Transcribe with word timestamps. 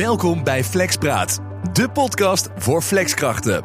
Welkom 0.00 0.44
bij 0.44 0.64
Flexpraat, 0.64 1.40
de 1.72 1.90
podcast 1.90 2.48
voor 2.56 2.82
flexkrachten. 2.82 3.64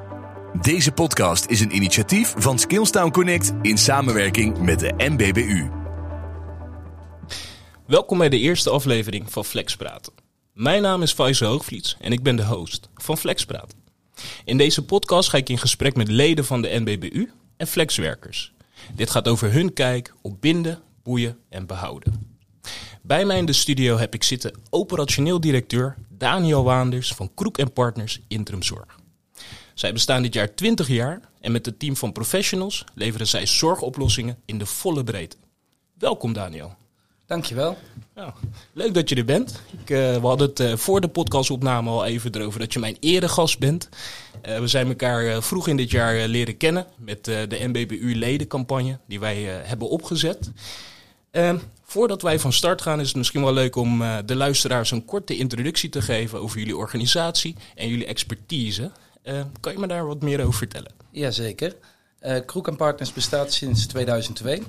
Deze 0.62 0.92
podcast 0.92 1.46
is 1.46 1.60
een 1.60 1.76
initiatief 1.76 2.34
van 2.38 2.60
Skillstown 2.60 3.12
Connect 3.12 3.54
in 3.62 3.78
samenwerking 3.78 4.58
met 4.58 4.80
de 4.80 4.94
MBBU. 4.98 5.70
Welkom 7.88 8.18
bij 8.18 8.30
de 8.30 8.40
eerste 8.40 8.70
aflevering 8.70 9.32
van 9.32 9.46
Flexpraat. 9.46 10.12
Mijn 10.54 10.82
naam 10.82 11.02
is 11.02 11.14
Faisal 11.14 11.50
Hoogvliets 11.50 11.98
en 12.00 12.12
ik 12.12 12.24
ben 12.24 12.36
de 12.36 12.46
host 12.46 12.90
van 12.96 13.18
Flexpraat. 13.18 13.76
In 14.46 14.58
deze 14.58 14.86
podcast 14.86 15.30
ga 15.30 15.38
ik 15.38 15.50
in 15.50 15.58
gesprek 15.58 15.96
met 15.96 16.08
leden 16.08 16.46
van 16.46 16.62
de 16.62 16.80
NBBU 16.84 17.32
en 17.58 17.68
flexwerkers. 17.68 18.54
Dit 18.96 19.10
gaat 19.10 19.28
over 19.28 19.52
hun 19.52 19.74
kijk 19.74 20.14
op 20.22 20.42
binden, 20.42 20.82
boeien 21.04 21.38
en 21.50 21.66
behouden. 21.66 22.35
Bij 23.08 23.26
mij 23.26 23.38
in 23.38 23.46
de 23.46 23.54
studio 23.54 23.98
heb 23.98 24.14
ik 24.14 24.24
zitten 24.24 24.54
operationeel 24.70 25.40
directeur 25.40 25.96
Daniel 26.10 26.64
Waanders 26.64 27.14
van 27.14 27.32
Kroek 27.36 27.58
en 27.58 27.74
Partners 27.74 28.22
Interim 28.28 28.64
Zorg. 28.64 29.00
Zij 29.74 29.94
bestaan 29.94 30.22
dit 30.22 30.34
jaar 30.34 30.56
20 30.56 30.88
jaar 30.88 31.20
en 31.42 31.52
met 31.52 31.66
het 31.66 31.80
team 31.80 31.96
van 31.96 32.12
professionals 32.12 32.84
leveren 32.94 33.28
zij 33.28 33.46
zorgoplossingen 33.46 34.38
in 34.46 34.58
de 34.58 34.66
volle 34.66 35.04
breedte. 35.04 35.38
Welkom 35.98 36.34
Daniel. 36.34 36.76
Dankjewel. 37.26 37.78
Nou, 38.16 38.32
leuk 38.74 38.94
dat 38.94 39.10
je 39.10 39.16
er 39.16 39.26
bent. 39.26 39.62
Ik, 39.82 39.90
uh, 39.90 40.16
we 40.16 40.28
hadden 40.28 40.50
het 40.50 40.60
uh, 40.60 40.76
voor 40.76 41.02
de 41.02 41.08
podcastopname 41.08 41.90
al 41.90 42.06
even 42.06 42.36
erover 42.36 42.60
dat 42.60 42.74
je 42.74 42.80
mijn 42.80 42.98
eregast 43.00 43.60
bent. 43.60 43.90
Uh, 44.46 44.60
we 44.60 44.68
zijn 44.68 44.88
elkaar 44.88 45.44
vroeg 45.44 45.68
in 45.68 45.78
dit 45.78 45.92
jaar 45.92 46.28
leren 46.28 46.58
kennen 46.58 46.88
met 46.98 47.26
de 47.26 47.58
NBBU-ledencampagne 47.60 49.00
die 49.08 49.20
wij 49.20 49.42
hebben 49.44 49.90
opgezet. 49.90 50.52
Ehm, 51.36 51.58
voordat 51.84 52.22
wij 52.22 52.40
van 52.40 52.54
start 52.54 52.82
gaan 52.82 53.00
is 53.00 53.08
het 53.08 53.18
misschien 53.18 53.44
wel 53.44 53.54
leuk 53.54 53.76
om 53.76 54.04
de 54.26 54.36
luisteraars 54.36 54.92
een 54.92 55.06
korte 55.06 55.38
introductie 55.38 55.90
te 55.90 56.02
geven 56.02 56.40
over 56.40 56.60
jullie 56.60 56.78
organisatie 56.78 57.56
en 57.76 57.88
jullie 57.88 58.06
expertise. 58.06 58.92
Ehm, 59.24 59.46
kan 59.60 59.74
je 59.74 59.80
me 59.80 59.88
daar 59.88 60.06
wat 60.06 60.22
meer 60.22 60.42
over 60.42 60.54
vertellen? 60.54 60.92
Jazeker. 61.12 61.76
Kroek 62.46 62.78
Partners 62.78 63.14
bestaat 63.14 63.54
sinds 63.54 63.88
2002. 63.88 64.64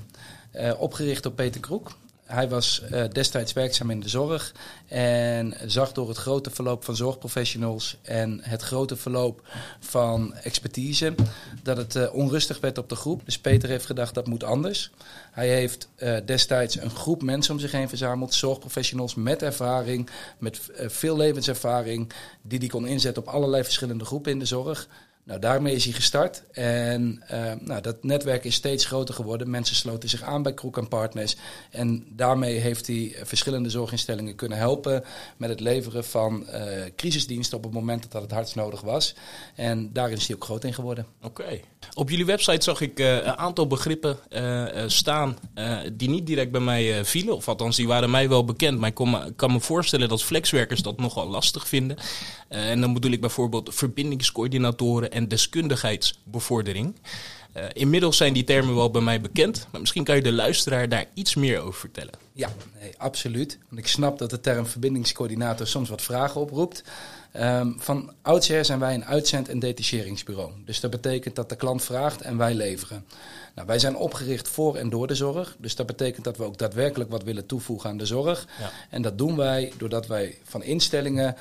opgericht 0.78 1.22
door 1.22 1.32
Peter 1.32 1.60
Kroek. 1.60 1.90
Hij 2.26 2.48
was 2.48 2.82
uh, 2.92 3.04
destijds 3.12 3.52
werkzaam 3.52 3.90
in 3.90 4.00
de 4.00 4.08
zorg 4.08 4.54
en 4.88 5.54
zag 5.66 5.92
door 5.92 6.08
het 6.08 6.16
grote 6.16 6.50
verloop 6.50 6.84
van 6.84 6.96
zorgprofessionals 6.96 7.96
en 8.02 8.40
het 8.42 8.62
grote 8.62 8.96
verloop 8.96 9.42
van 9.80 10.34
expertise 10.34 11.14
dat 11.62 11.76
het 11.76 11.94
uh, 11.94 12.14
onrustig 12.14 12.60
werd 12.60 12.78
op 12.78 12.88
de 12.88 12.94
groep. 12.94 13.22
Dus 13.24 13.38
Peter 13.38 13.68
heeft 13.68 13.86
gedacht 13.86 14.14
dat 14.14 14.26
moet 14.26 14.44
anders. 14.44 14.90
Hij 15.30 15.48
heeft 15.48 15.88
uh, 15.98 16.16
destijds 16.24 16.80
een 16.80 16.90
groep 16.90 17.22
mensen 17.22 17.54
om 17.54 17.60
zich 17.60 17.72
heen 17.72 17.88
verzameld, 17.88 18.34
zorgprofessionals 18.34 19.14
met 19.14 19.42
ervaring, 19.42 20.10
met 20.38 20.60
veel 20.86 21.16
levenservaring, 21.16 22.12
die 22.42 22.58
die 22.58 22.70
kon 22.70 22.86
inzetten 22.86 23.22
op 23.22 23.28
allerlei 23.28 23.64
verschillende 23.64 24.04
groepen 24.04 24.32
in 24.32 24.38
de 24.38 24.46
zorg. 24.46 24.88
Nou, 25.26 25.40
daarmee 25.40 25.74
is 25.74 25.84
hij 25.84 25.92
gestart. 25.92 26.42
En 26.52 27.22
uh, 27.32 27.52
nou, 27.60 27.80
dat 27.80 28.04
netwerk 28.04 28.44
is 28.44 28.54
steeds 28.54 28.84
groter 28.84 29.14
geworden. 29.14 29.50
Mensen 29.50 29.76
sloten 29.76 30.08
zich 30.08 30.22
aan 30.22 30.42
bij 30.42 30.54
Kroek 30.54 30.78
en 30.78 30.88
Partners. 30.88 31.36
En 31.70 32.06
daarmee 32.10 32.58
heeft 32.58 32.86
hij 32.86 33.16
verschillende 33.22 33.70
zorginstellingen 33.70 34.34
kunnen 34.34 34.58
helpen 34.58 35.04
met 35.36 35.48
het 35.48 35.60
leveren 35.60 36.04
van 36.04 36.46
uh, 36.50 36.60
crisisdiensten 36.96 37.56
op 37.56 37.64
het 37.64 37.72
moment 37.72 38.12
dat 38.12 38.22
het 38.22 38.30
hardst 38.30 38.54
nodig 38.54 38.80
was. 38.80 39.14
En 39.54 39.92
daarin 39.92 40.16
is 40.16 40.26
hij 40.26 40.36
ook 40.36 40.44
groot 40.44 40.64
in 40.64 40.74
geworden. 40.74 41.06
Oké. 41.22 41.60
Op 41.94 42.10
jullie 42.10 42.24
website 42.24 42.62
zag 42.62 42.80
ik 42.80 43.00
uh, 43.00 43.14
een 43.14 43.38
aantal 43.38 43.66
begrippen 43.66 44.18
staan 44.86 45.38
die 45.92 46.08
niet 46.08 46.26
direct 46.26 46.50
bij 46.50 46.60
mij 46.60 47.04
vielen. 47.04 47.36
Of 47.36 47.48
althans, 47.48 47.76
die 47.76 47.86
waren 47.86 48.10
mij 48.10 48.28
wel 48.28 48.44
bekend. 48.44 48.78
Maar 48.78 48.88
ik 48.88 49.36
kan 49.36 49.52
me 49.52 49.60
voorstellen 49.60 50.08
dat 50.08 50.24
flexwerkers 50.24 50.82
dat 50.82 50.98
nogal 50.98 51.28
lastig 51.28 51.68
vinden. 51.68 51.96
en 52.48 52.80
dan 52.80 52.92
bedoel 52.92 53.10
ik 53.10 53.20
bijvoorbeeld 53.20 53.74
verbindingscoördinatoren 53.74 55.10
en 55.10 55.28
deskundigheidsbevordering. 55.28 56.94
Uh, 57.56 57.64
inmiddels 57.72 58.16
zijn 58.16 58.32
die 58.32 58.44
termen 58.44 58.74
wel 58.74 58.90
bij 58.90 59.02
mij 59.02 59.20
bekend, 59.20 59.66
maar 59.70 59.80
misschien 59.80 60.04
kan 60.04 60.16
je 60.16 60.22
de 60.22 60.32
luisteraar 60.32 60.88
daar 60.88 61.04
iets 61.14 61.34
meer 61.34 61.60
over 61.60 61.80
vertellen. 61.80 62.14
Ja, 62.32 62.50
nee, 62.80 62.92
absoluut. 62.96 63.58
Want 63.68 63.80
ik 63.80 63.86
snap 63.86 64.18
dat 64.18 64.30
de 64.30 64.40
term 64.40 64.66
verbindingscoördinator 64.66 65.66
soms 65.66 65.88
wat 65.88 66.02
vragen 66.02 66.40
oproept. 66.40 66.82
Um, 67.40 67.76
van 67.78 68.12
oudsher 68.22 68.64
zijn 68.64 68.78
wij 68.78 68.94
een 68.94 69.04
uitzend- 69.04 69.48
en 69.48 69.58
detacheringsbureau. 69.58 70.52
Dus 70.64 70.80
dat 70.80 70.90
betekent 70.90 71.34
dat 71.36 71.48
de 71.48 71.56
klant 71.56 71.82
vraagt 71.82 72.20
en 72.20 72.36
wij 72.36 72.54
leveren. 72.54 73.04
Nou, 73.54 73.66
wij 73.66 73.78
zijn 73.78 73.96
opgericht 73.96 74.48
voor 74.48 74.76
en 74.76 74.88
door 74.88 75.06
de 75.06 75.14
zorg. 75.14 75.56
Dus 75.58 75.74
dat 75.74 75.86
betekent 75.86 76.24
dat 76.24 76.36
we 76.36 76.44
ook 76.44 76.58
daadwerkelijk 76.58 77.10
wat 77.10 77.22
willen 77.22 77.46
toevoegen 77.46 77.90
aan 77.90 77.96
de 77.96 78.06
zorg. 78.06 78.46
Ja. 78.60 78.70
En 78.90 79.02
dat 79.02 79.18
doen 79.18 79.36
wij 79.36 79.72
doordat 79.76 80.06
wij 80.06 80.38
van 80.44 80.62
instellingen 80.62 81.36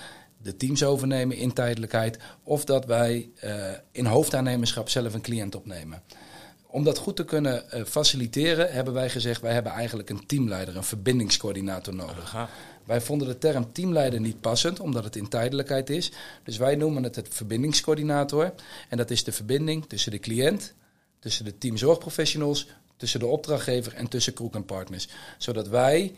de 0.45 0.57
teams 0.57 0.83
overnemen 0.83 1.37
in 1.37 1.53
tijdelijkheid. 1.53 2.17
Of 2.43 2.65
dat 2.65 2.85
wij 2.85 3.29
uh, 3.43 3.71
in 3.91 4.05
hoofdaannemerschap 4.05 4.89
zelf 4.89 5.13
een 5.13 5.21
cliënt 5.21 5.55
opnemen. 5.55 6.01
Om 6.67 6.83
dat 6.83 6.97
goed 6.97 7.15
te 7.15 7.25
kunnen 7.25 7.63
uh, 7.73 7.83
faciliteren 7.83 8.71
hebben 8.71 8.93
wij 8.93 9.09
gezegd... 9.09 9.41
wij 9.41 9.53
hebben 9.53 9.71
eigenlijk 9.71 10.09
een 10.09 10.25
teamleider, 10.25 10.75
een 10.75 10.83
verbindingscoördinator 10.83 11.95
nodig. 11.95 12.35
Aha. 12.35 12.49
Wij 12.83 13.01
vonden 13.01 13.27
de 13.27 13.37
term 13.37 13.71
teamleider 13.71 14.19
niet 14.19 14.41
passend, 14.41 14.79
omdat 14.79 15.03
het 15.03 15.15
in 15.15 15.27
tijdelijkheid 15.27 15.89
is. 15.89 16.11
Dus 16.43 16.57
wij 16.57 16.75
noemen 16.75 17.03
het 17.03 17.15
het 17.15 17.27
verbindingscoördinator. 17.29 18.53
En 18.89 18.97
dat 18.97 19.11
is 19.11 19.23
de 19.23 19.31
verbinding 19.31 19.85
tussen 19.87 20.11
de 20.11 20.19
cliënt, 20.19 20.73
tussen 21.19 21.45
de 21.45 21.57
teamzorgprofessionals... 21.57 22.67
tussen 22.97 23.19
de 23.19 23.25
opdrachtgever 23.25 23.93
en 23.93 24.07
tussen 24.07 24.33
Kroek 24.33 24.55
en 24.55 24.65
Partners. 24.65 25.07
Zodat 25.37 25.67
wij 25.67 26.15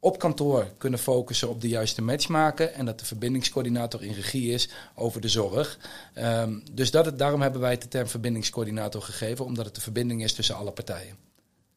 op 0.00 0.18
kantoor 0.18 0.70
kunnen 0.78 0.98
focussen 0.98 1.48
op 1.48 1.60
de 1.60 1.68
juiste 1.68 2.02
match 2.02 2.28
maken. 2.28 2.74
En 2.74 2.84
dat 2.84 2.98
de 2.98 3.04
verbindingscoördinator 3.04 4.04
in 4.04 4.12
regie 4.12 4.52
is 4.52 4.68
over 4.94 5.20
de 5.20 5.28
zorg. 5.28 5.78
Um, 6.18 6.62
dus 6.72 6.90
dat 6.90 7.04
het, 7.04 7.18
daarom 7.18 7.42
hebben 7.42 7.60
wij 7.60 7.78
de 7.78 7.88
term 7.88 8.08
verbindingscoördinator 8.08 9.02
gegeven, 9.02 9.44
omdat 9.44 9.64
het 9.64 9.74
de 9.74 9.80
verbinding 9.80 10.22
is 10.22 10.32
tussen 10.32 10.56
alle 10.56 10.70
partijen. 10.70 11.29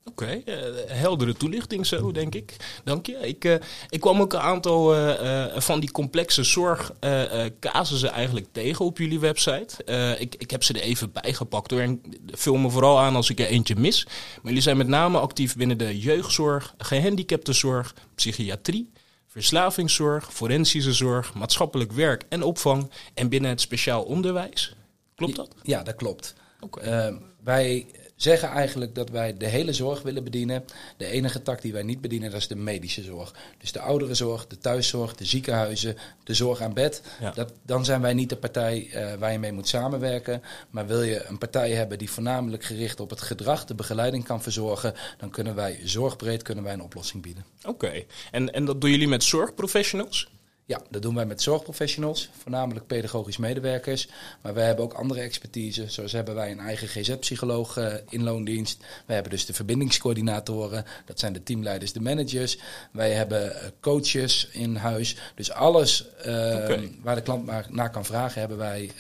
Oké, 0.06 0.24
okay, 0.24 0.44
uh, 0.46 0.56
heldere 0.86 1.34
toelichting 1.34 1.86
zo, 1.86 2.12
denk 2.12 2.36
ik. 2.36 2.56
Dank 2.84 3.06
je. 3.06 3.18
Ik, 3.18 3.46
uh, 3.46 3.56
ik 3.90 4.00
kwam 4.00 4.22
ook 4.22 4.34
een 4.34 4.40
aantal 4.40 4.96
uh, 4.96 5.58
van 5.58 5.80
die 5.80 5.92
complexe 5.92 6.44
zorgcasussen 6.44 8.12
eigenlijk 8.12 8.48
tegen 8.52 8.86
op 8.86 8.98
jullie 8.98 9.20
website. 9.20 9.84
ik, 10.20 10.36
ik 10.36 10.52
heb 10.52 10.64
ze 10.64 10.74
er 10.74 10.82
even 10.82 11.12
bijgepakt 11.12 11.72
hoor. 11.72 11.80
En 11.80 12.02
vul 12.32 12.56
me 12.56 12.70
vooral 12.70 13.00
aan 13.00 13.16
als 13.16 13.30
ik 13.30 13.40
er 13.40 13.46
eentje 13.46 13.76
mis. 13.76 14.06
Maar 14.06 14.42
jullie 14.44 14.62
zijn 14.62 14.78
met 14.78 14.88
name 14.88 15.20
actief 15.20 15.56
binnen 15.56 15.78
de 15.78 16.00
jeugdzorg, 16.00 16.74
gehandicaptenzorg, 16.78 17.96
psychiatrie, 18.16 18.92
verslavingszorg, 19.28 20.34
forensische 20.34 20.94
zorg, 20.94 21.34
maatschappelijk 21.34 21.92
werk 21.92 22.26
en 22.30 22.44
opvang. 22.44 22.90
En 23.14 23.30
binnen 23.30 23.50
het 23.50 23.62
speciaal 23.62 24.04
onderwijs. 24.04 24.76
Klopt 25.16 25.36
dat? 25.36 25.56
Ja, 25.62 25.84
dat 25.84 25.96
klopt. 25.96 26.34
Okay. 26.60 27.20
wij 27.44 27.86
zeggen 28.24 28.50
eigenlijk 28.50 28.96
dat 28.96 29.10
wij 29.10 29.38
de 29.38 29.46
hele 29.46 29.74
zorg 29.74 30.02
willen 30.02 30.24
bedienen. 30.24 30.66
De 30.98 31.06
enige 31.06 31.42
tak 31.42 31.62
die 31.62 31.74
wij 31.74 31.84
niet 31.84 32.02
bedienen, 32.02 32.32
dat 32.32 32.40
is 32.40 32.48
de 32.48 32.56
medische 32.56 33.04
zorg. 33.04 33.34
Dus 33.58 33.72
de 33.72 33.80
ouderenzorg, 33.80 34.48
de 34.48 34.58
thuiszorg, 34.58 35.16
de 35.16 35.26
ziekenhuizen, 35.26 35.98
de 36.24 36.34
zorg 36.34 36.62
aan 36.62 36.74
bed. 36.74 37.02
Ja. 37.20 37.32
Dat, 37.32 37.54
dan 37.62 37.86
zijn 37.86 38.02
wij 38.02 38.14
niet 38.14 38.30
de 38.30 38.36
partij 38.36 38.88
uh, 38.88 39.14
waar 39.14 39.32
je 39.32 39.40
mee 39.40 39.52
moet 39.52 39.68
samenwerken. 39.68 40.42
Maar 40.70 40.88
wil 40.88 41.02
je 41.02 41.26
een 41.26 41.38
partij 41.38 41.72
hebben 41.72 41.98
die 41.98 42.10
voornamelijk 42.10 42.64
gericht 42.64 43.00
op 43.00 43.10
het 43.10 43.22
gedrag, 43.22 43.66
de 43.66 43.76
begeleiding 43.76 44.24
kan 44.24 44.42
verzorgen, 44.42 44.94
dan 45.18 45.30
kunnen 45.30 45.56
wij 45.56 45.80
zorgbreed 45.84 46.42
kunnen 46.42 46.64
wij 46.64 46.74
een 46.74 46.82
oplossing 46.82 47.24
bieden. 47.24 47.46
Oké, 47.60 47.70
okay. 47.70 48.08
en, 48.32 48.54
en 48.54 48.66
dat 48.66 48.82
doen 48.82 48.90
jullie 48.90 49.08
met 49.08 49.24
zorgprofessionals? 49.24 50.30
Ja, 50.66 50.82
dat 50.90 51.02
doen 51.02 51.16
wij 51.16 51.26
met 51.26 51.42
zorgprofessionals, 51.42 52.30
voornamelijk 52.42 52.88
pedagogisch 52.88 53.38
medewerkers. 53.38 54.08
Maar 54.42 54.54
wij 54.54 54.66
hebben 54.66 54.86
ook 54.86 54.94
andere 54.94 55.22
expertise. 55.22 55.90
Zoals 55.90 56.12
hebben 56.12 56.36
wij 56.36 56.52
een 56.52 56.60
eigen 56.60 56.88
GZ-psycholoog 56.88 57.78
uh, 57.78 57.94
in 58.10 58.24
loondienst. 58.24 58.80
Wij 59.06 59.16
hebben 59.16 59.32
dus 59.32 59.46
de 59.46 59.54
verbindingscoördinatoren. 59.54 60.86
Dat 61.06 61.20
zijn 61.20 61.34
de 61.34 61.44
teamleiders, 61.44 61.94
de 61.94 62.02
managers. 62.02 62.58
Wij 62.92 63.12
hebben 63.12 63.46
uh, 63.46 63.56
coaches 63.80 64.48
in 64.52 64.76
huis. 64.76 65.16
Dus 65.36 65.52
alles 65.52 66.06
uh, 66.20 66.24
okay. 66.26 66.98
waar 67.02 67.16
de 67.16 67.22
klant 67.22 67.46
maar 67.46 67.68
naar 67.70 67.92
kan 67.92 68.06
vragen, 68.06 68.40
hebben 68.40 68.58
wij 68.58 68.92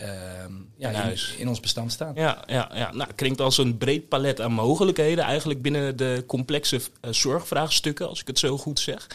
ja, 0.75 0.89
in, 0.89 1.11
in, 1.11 1.17
in, 1.37 1.47
ons 1.47 1.59
bestand 1.59 1.91
staan. 1.91 2.11
Ja, 2.15 2.43
ja, 2.45 2.71
ja. 2.73 2.93
Nou, 2.93 3.09
klinkt 3.15 3.41
als 3.41 3.57
een 3.57 3.77
breed 3.77 4.07
palet 4.07 4.41
aan 4.41 4.51
mogelijkheden 4.51 5.23
eigenlijk 5.23 5.61
binnen 5.61 5.97
de 5.97 6.23
complexe 6.27 6.81
zorgvraagstukken, 7.01 8.09
als 8.09 8.21
ik 8.21 8.27
het 8.27 8.39
zo 8.39 8.57
goed 8.57 8.79
zeg 8.79 9.07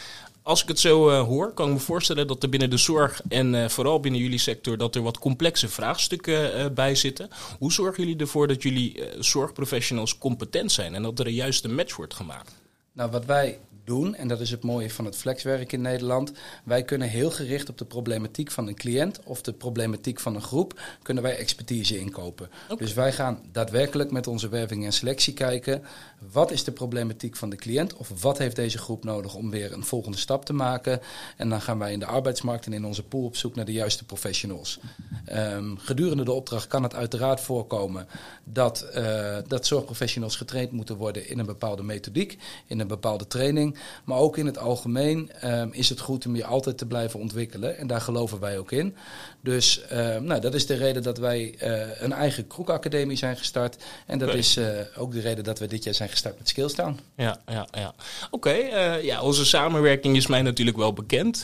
als 0.49 0.61
ik 0.61 0.67
het 0.67 0.79
zo 0.79 1.09
uh, 1.09 1.21
hoor, 1.21 1.53
kan 1.53 1.67
ik 1.67 1.73
me 1.73 1.79
voorstellen 1.79 2.27
dat 2.27 2.43
er 2.43 2.49
binnen 2.49 2.69
de 2.69 2.77
zorg 2.77 3.21
en 3.27 3.53
uh, 3.53 3.69
vooral 3.69 3.99
binnen 3.99 4.21
jullie 4.21 4.39
sector 4.39 4.77
dat 4.77 4.95
er 4.95 5.01
wat 5.01 5.19
complexe 5.19 5.69
vraagstukken 5.69 6.59
uh, 6.59 6.65
bij 6.73 6.95
zitten. 6.95 7.29
Hoe 7.59 7.71
zorgen 7.71 8.03
jullie 8.03 8.19
ervoor 8.19 8.47
dat 8.47 8.63
jullie 8.63 9.03
zorgprofessionals 9.19 10.17
competent 10.17 10.71
zijn 10.71 10.95
en 10.95 11.03
dat 11.03 11.19
er 11.19 11.27
een 11.27 11.33
juiste 11.33 11.69
match 11.69 11.95
wordt 11.95 12.13
gemaakt? 12.13 12.55
Nou, 12.93 13.11
wat 13.11 13.25
wij 13.25 13.59
doen, 13.89 14.15
en 14.15 14.27
dat 14.27 14.39
is 14.39 14.51
het 14.51 14.63
mooie 14.63 14.89
van 14.89 15.05
het 15.05 15.15
flexwerk 15.15 15.71
in 15.71 15.81
Nederland, 15.81 16.31
wij 16.63 16.83
kunnen 16.83 17.07
heel 17.07 17.31
gericht 17.31 17.69
op 17.69 17.77
de 17.77 17.85
problematiek 17.85 18.51
van 18.51 18.67
een 18.67 18.75
cliënt 18.75 19.19
of 19.23 19.41
de 19.41 19.53
problematiek 19.53 20.19
van 20.19 20.35
een 20.35 20.41
groep, 20.41 20.81
kunnen 21.01 21.23
wij 21.23 21.37
expertise 21.37 21.99
inkopen. 21.99 22.49
Dus 22.77 22.93
wij 22.93 23.11
gaan 23.11 23.39
daadwerkelijk 23.51 24.11
met 24.11 24.27
onze 24.27 24.49
werving 24.49 24.85
en 24.85 24.93
selectie 24.93 25.33
kijken, 25.33 25.83
wat 26.31 26.51
is 26.51 26.63
de 26.63 26.71
problematiek 26.71 27.35
van 27.35 27.49
de 27.49 27.55
cliënt 27.55 27.93
of 27.93 28.21
wat 28.21 28.37
heeft 28.37 28.55
deze 28.55 28.77
groep 28.77 29.03
nodig 29.03 29.35
om 29.35 29.49
weer 29.49 29.73
een 29.73 29.85
volgende 29.85 30.17
stap 30.17 30.45
te 30.45 30.53
maken. 30.53 31.01
En 31.37 31.49
dan 31.49 31.61
gaan 31.61 31.79
wij 31.79 31.91
in 31.91 31.99
de 31.99 32.05
arbeidsmarkt 32.05 32.65
en 32.65 32.73
in 32.73 32.85
onze 32.85 33.03
pool 33.03 33.25
op 33.25 33.35
zoek 33.35 33.55
naar 33.55 33.65
de 33.65 33.71
juiste 33.71 34.05
professionals. 34.05 34.79
Um, 35.33 35.77
gedurende 35.77 36.23
de 36.23 36.31
opdracht 36.31 36.67
kan 36.67 36.83
het 36.83 36.95
uiteraard 36.95 37.41
voorkomen 37.41 38.07
dat, 38.43 38.87
uh, 38.95 39.37
dat 39.47 39.65
zorgprofessionals 39.65 40.35
getraind 40.35 40.71
moeten 40.71 40.95
worden 40.95 41.29
in 41.29 41.39
een 41.39 41.45
bepaalde 41.45 41.83
methodiek, 41.83 42.37
in 42.65 42.79
een 42.79 42.87
bepaalde 42.87 43.27
training. 43.27 43.77
Maar 44.03 44.17
ook 44.17 44.37
in 44.37 44.45
het 44.45 44.57
algemeen 44.57 45.31
um, 45.43 45.69
is 45.73 45.89
het 45.89 45.99
goed 45.99 46.25
om 46.25 46.35
je 46.35 46.45
altijd 46.45 46.77
te 46.77 46.85
blijven 46.85 47.19
ontwikkelen. 47.19 47.77
En 47.77 47.87
daar 47.87 48.01
geloven 48.01 48.39
wij 48.39 48.57
ook 48.57 48.71
in. 48.71 48.95
Dus 49.41 49.81
uh, 49.91 50.17
nou, 50.17 50.41
dat 50.41 50.53
is 50.53 50.65
de 50.65 50.75
reden 50.75 51.03
dat 51.03 51.17
wij 51.17 51.55
uh, 51.63 52.01
een 52.01 52.13
eigen 52.13 52.47
kroekacademie 52.47 53.17
zijn 53.17 53.37
gestart. 53.37 53.83
En 54.05 54.17
dat 54.17 54.27
okay. 54.27 54.39
is 54.39 54.57
uh, 54.57 54.67
ook 54.97 55.11
de 55.11 55.19
reden 55.19 55.43
dat 55.43 55.59
we 55.59 55.67
dit 55.67 55.83
jaar 55.83 55.93
zijn 55.93 56.09
gestart 56.09 56.37
met 56.37 56.49
Skillstown. 56.49 56.99
Ja, 57.15 57.39
ja, 57.47 57.67
ja. 57.71 57.93
Oké, 58.31 58.49
okay, 58.49 59.03
ja, 59.03 59.21
onze 59.21 59.45
samenwerking 59.45 60.15
is 60.15 60.27
mij 60.27 60.41
natuurlijk 60.41 60.77
wel 60.77 60.93
bekend. 60.93 61.41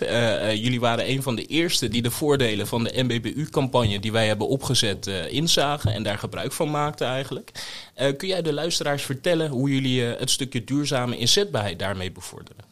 jullie 0.53 0.79
waren 0.79 1.09
een 1.09 1.23
van 1.23 1.35
de 1.35 1.45
eerste 1.45 1.87
die 1.87 2.01
de 2.01 2.11
voordelen 2.11 2.67
van 2.67 2.83
de 2.83 3.03
MBBU-campagne 3.03 3.99
die 3.99 4.11
wij 4.11 4.27
hebben 4.27 4.47
opgezet 4.47 5.07
inzagen 5.29 5.93
en 5.93 6.03
daar 6.03 6.17
gebruik 6.17 6.51
van 6.51 6.71
maakten 6.71 7.07
eigenlijk. 7.07 7.51
Kun 7.95 8.27
jij 8.27 8.41
de 8.41 8.53
luisteraars 8.53 9.03
vertellen 9.03 9.49
hoe 9.49 9.69
jullie 9.69 10.01
het 10.01 10.29
stukje 10.29 10.63
duurzame 10.63 11.17
inzetbaarheid 11.17 11.79
daarmee 11.79 12.11
bevorderen? 12.11 12.63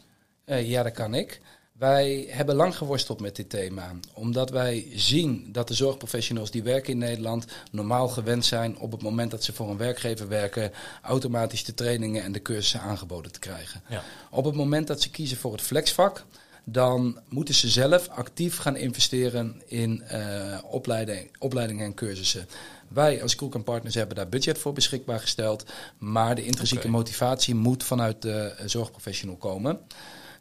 ja, 0.45 0.83
dat 0.83 0.93
kan 0.93 1.13
ik. 1.13 1.41
Wij 1.83 2.27
hebben 2.29 2.55
lang 2.55 2.77
geworsteld 2.77 3.19
met 3.19 3.35
dit 3.35 3.49
thema, 3.49 3.91
omdat 4.13 4.49
wij 4.49 4.87
zien 4.95 5.49
dat 5.51 5.67
de 5.67 5.73
zorgprofessionals 5.73 6.51
die 6.51 6.63
werken 6.63 6.93
in 6.93 6.97
Nederland 6.97 7.45
normaal 7.71 8.07
gewend 8.07 8.45
zijn 8.45 8.77
op 8.77 8.91
het 8.91 9.01
moment 9.01 9.31
dat 9.31 9.43
ze 9.43 9.53
voor 9.53 9.69
een 9.69 9.77
werkgever 9.77 10.27
werken, 10.27 10.71
automatisch 11.01 11.63
de 11.63 11.73
trainingen 11.73 12.23
en 12.23 12.31
de 12.31 12.41
cursussen 12.41 12.81
aangeboden 12.81 13.31
te 13.31 13.39
krijgen. 13.39 13.81
Ja. 13.89 14.03
Op 14.29 14.45
het 14.45 14.55
moment 14.55 14.87
dat 14.87 15.01
ze 15.01 15.09
kiezen 15.09 15.37
voor 15.37 15.51
het 15.51 15.61
flexvak, 15.61 16.25
dan 16.63 17.19
moeten 17.29 17.53
ze 17.53 17.69
zelf 17.69 18.07
actief 18.07 18.57
gaan 18.57 18.77
investeren 18.77 19.61
in 19.65 20.03
uh, 20.11 20.57
opleiding, 20.63 21.31
opleidingen 21.39 21.85
en 21.85 21.93
cursussen. 21.93 22.47
Wij 22.94 23.22
als 23.22 23.36
Cook 23.36 23.63
Partners 23.63 23.95
hebben 23.95 24.16
daar 24.16 24.30
budget 24.30 24.57
voor 24.57 24.74
beschikbaar 24.74 25.19
gesteld, 25.19 25.66
maar 25.98 26.36
de 26.36 26.45
intrinsieke 26.45 26.88
okay. 26.88 26.98
motivatie 26.98 27.56
moet 27.56 27.84
vanuit 27.84 28.22
de 28.22 28.54
zorgprofessional 28.66 29.36
komen. 29.36 29.80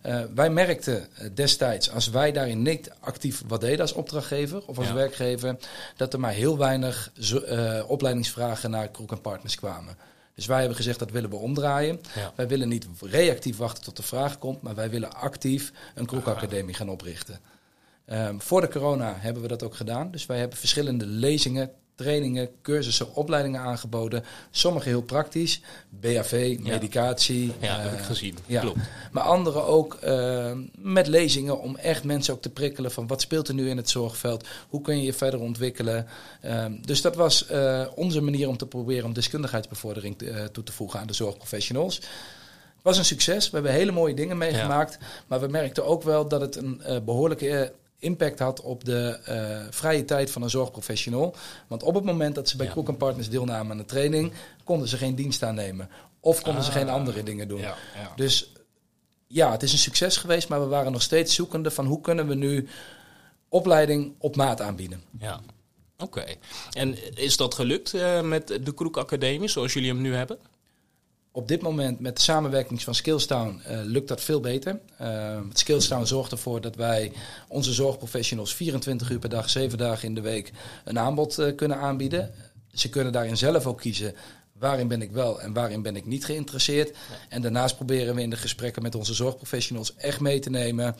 Uh, 0.07 0.23
wij 0.35 0.51
merkten 0.51 1.09
destijds, 1.35 1.91
als 1.91 2.09
wij 2.11 2.33
daarin 2.33 2.63
niet 2.63 2.91
actief 3.01 3.43
wat 3.47 3.61
deden 3.61 3.81
als 3.81 3.93
opdrachtgever 3.93 4.63
of 4.67 4.79
als 4.79 4.87
ja. 4.87 4.95
werkgever, 4.95 5.57
dat 5.97 6.13
er 6.13 6.21
maar 6.21 6.33
heel 6.33 6.59
weinig 6.59 7.13
uh, 7.15 7.83
opleidingsvragen 7.87 8.71
naar 8.71 8.89
Kroek 8.89 9.23
Partners 9.23 9.55
kwamen. 9.55 9.97
Dus 10.35 10.47
wij 10.47 10.59
hebben 10.59 10.77
gezegd 10.77 10.99
dat 10.99 11.11
willen 11.11 11.31
we 11.31 11.37
omdraaien. 11.37 12.01
Ja. 12.15 12.33
Wij 12.37 12.49
willen 12.49 12.69
niet 12.69 12.87
reactief 13.01 13.57
wachten 13.57 13.85
tot 13.85 13.97
de 13.97 14.03
vraag 14.03 14.39
komt, 14.39 14.63
maar 14.63 14.75
wij 14.75 14.91
willen 14.91 15.15
actief 15.15 15.73
een 15.95 16.07
kroegacademie 16.07 16.75
gaan 16.75 16.89
oprichten. 16.89 17.41
Um, 18.07 18.41
voor 18.41 18.61
de 18.61 18.69
corona 18.69 19.17
hebben 19.19 19.43
we 19.43 19.49
dat 19.49 19.63
ook 19.63 19.75
gedaan. 19.75 20.11
Dus 20.11 20.27
wij 20.27 20.39
hebben 20.39 20.59
verschillende 20.59 21.07
lezingen, 21.07 21.71
trainingen, 21.94 22.49
cursussen, 22.62 23.15
opleidingen 23.15 23.61
aangeboden. 23.61 24.25
Sommige 24.50 24.89
heel 24.89 25.03
praktisch, 25.03 25.61
BHV, 25.89 26.59
medicatie. 26.61 27.53
Ja, 27.61 27.79
uh, 27.79 27.83
heb 27.83 27.93
ik 27.99 28.05
gezien. 28.05 28.39
Ja. 28.47 28.61
Klopt. 28.61 28.79
Maar 29.12 29.23
andere 29.23 29.62
ook 29.62 29.99
uh, 30.05 30.53
met 30.79 31.06
lezingen 31.06 31.61
om 31.61 31.77
echt 31.77 32.05
mensen 32.05 32.35
ook 32.35 32.43
te 32.43 32.50
prikkelen 32.50 32.91
van 32.91 33.06
wat 33.06 33.21
speelt 33.21 33.49
er 33.49 33.55
nu 33.55 33.69
in 33.69 33.77
het 33.77 33.91
zorgveld, 33.91 34.49
hoe 34.69 34.81
kun 34.81 34.97
je 34.97 35.05
je 35.05 35.12
verder 35.12 35.41
ontwikkelen. 35.41 36.06
Uh, 36.44 36.65
dus 36.81 37.00
dat 37.00 37.17
was 37.17 37.50
uh, 37.50 37.87
onze 37.94 38.21
manier 38.21 38.49
om 38.49 38.56
te 38.56 38.67
proberen 38.67 39.05
om 39.05 39.12
deskundigheidsbevordering 39.12 40.19
te, 40.19 40.49
toe 40.53 40.65
te 40.65 40.73
voegen 40.73 41.00
aan 41.00 41.06
de 41.06 41.12
zorgprofessionals. 41.12 41.97
Het 41.97 42.91
was 42.91 42.99
een 42.99 43.05
succes. 43.05 43.50
We 43.50 43.55
hebben 43.55 43.73
hele 43.73 43.93
mooie 43.93 44.15
dingen 44.15 44.39
meegemaakt. 44.39 44.97
Ja. 45.00 45.06
Maar 45.27 45.41
we 45.41 45.47
merkten 45.47 45.87
ook 45.87 46.03
wel 46.03 46.29
dat 46.29 46.41
het 46.41 46.56
een 46.56 46.83
behoorlijke 47.05 47.73
impact 48.03 48.39
had 48.39 48.61
op 48.61 48.85
de 48.85 49.21
uh, 49.29 49.67
vrije 49.71 50.05
tijd 50.05 50.31
van 50.31 50.43
een 50.43 50.51
zorgprofessional. 50.51 51.35
Want 51.67 51.83
op 51.83 51.95
het 51.95 52.05
moment 52.05 52.35
dat 52.35 52.49
ze 52.49 52.57
bij 52.57 52.67
ja. 52.67 52.73
Cook 52.73 52.99
Partners 52.99 53.29
deelnamen 53.29 53.71
aan 53.71 53.79
de 53.79 53.85
training, 53.85 54.33
konden 54.65 54.89
ze 54.89 54.97
geen 54.97 55.15
dienst 55.15 55.43
aannemen. 55.43 55.89
Of 56.21 56.43
konden 56.43 56.63
ah, 56.63 56.67
ze 56.67 56.73
geen 56.73 56.89
andere 56.89 57.23
dingen 57.23 57.49
doen. 57.49 57.61
Ja, 57.61 57.77
ja. 57.95 58.13
Dus 58.17 58.53
ja, 59.27 59.51
het 59.51 59.63
is 59.63 59.73
een 59.73 59.79
succes 59.79 60.17
geweest, 60.17 60.49
maar 60.49 60.61
we 60.61 60.67
waren 60.67 60.93
nog 60.93 61.03
steeds 61.03 61.35
zoekende 61.35 61.71
van 61.71 61.87
hoe 61.87 62.01
kunnen 62.01 62.27
we 62.27 62.35
nu 62.35 62.69
opleiding 63.49 64.15
op 64.19 64.37
maat 64.37 64.61
aanbieden. 64.61 65.03
Ja, 65.19 65.41
oké. 65.99 66.19
Okay. 66.19 66.37
En 66.73 67.17
is 67.17 67.37
dat 67.37 67.55
gelukt 67.55 67.95
uh, 67.95 68.21
met 68.21 68.49
de 68.63 68.75
Kroek 68.75 68.97
Academie 68.97 69.49
zoals 69.49 69.73
jullie 69.73 69.91
hem 69.91 70.01
nu 70.01 70.15
hebben? 70.15 70.39
Op 71.32 71.49
dit 71.49 71.62
moment 71.62 72.00
met 72.00 72.17
de 72.17 72.23
samenwerking 72.23 72.82
van 72.82 72.94
Skillstown 72.94 73.61
uh, 73.70 73.79
lukt 73.84 74.08
dat 74.08 74.20
veel 74.20 74.40
beter. 74.40 74.81
Uh, 75.00 75.38
Skillstown 75.52 76.05
zorgt 76.05 76.32
ervoor 76.32 76.61
dat 76.61 76.76
wij 76.76 77.12
onze 77.49 77.73
zorgprofessionals 77.73 78.55
24 78.55 79.11
uur 79.11 79.19
per 79.19 79.29
dag, 79.29 79.50
7 79.50 79.79
dagen 79.79 80.08
in 80.08 80.14
de 80.14 80.20
week 80.20 80.52
een 80.84 80.99
aanbod 80.99 81.38
uh, 81.38 81.56
kunnen 81.56 81.76
aanbieden. 81.76 82.34
Ze 82.73 82.88
kunnen 82.88 83.12
daarin 83.12 83.37
zelf 83.37 83.67
ook 83.67 83.81
kiezen 83.81 84.14
waarin 84.58 84.88
ben 84.88 85.02
ik 85.02 85.11
wel 85.11 85.40
en 85.40 85.52
waarin 85.52 85.82
ben 85.82 85.96
ik 85.96 86.06
niet 86.06 86.25
geïnteresseerd. 86.25 86.88
Ja. 86.88 86.94
En 87.29 87.43
daarnaast 87.43 87.76
proberen 87.76 88.14
we 88.14 88.23
in 88.23 88.31
de 88.31 88.37
gesprekken 88.37 88.82
met 88.82 88.94
onze 88.94 89.14
zorgprofessionals 89.14 89.96
echt 89.96 90.20
mee 90.20 90.38
te 90.38 90.50
nemen. 90.50 90.96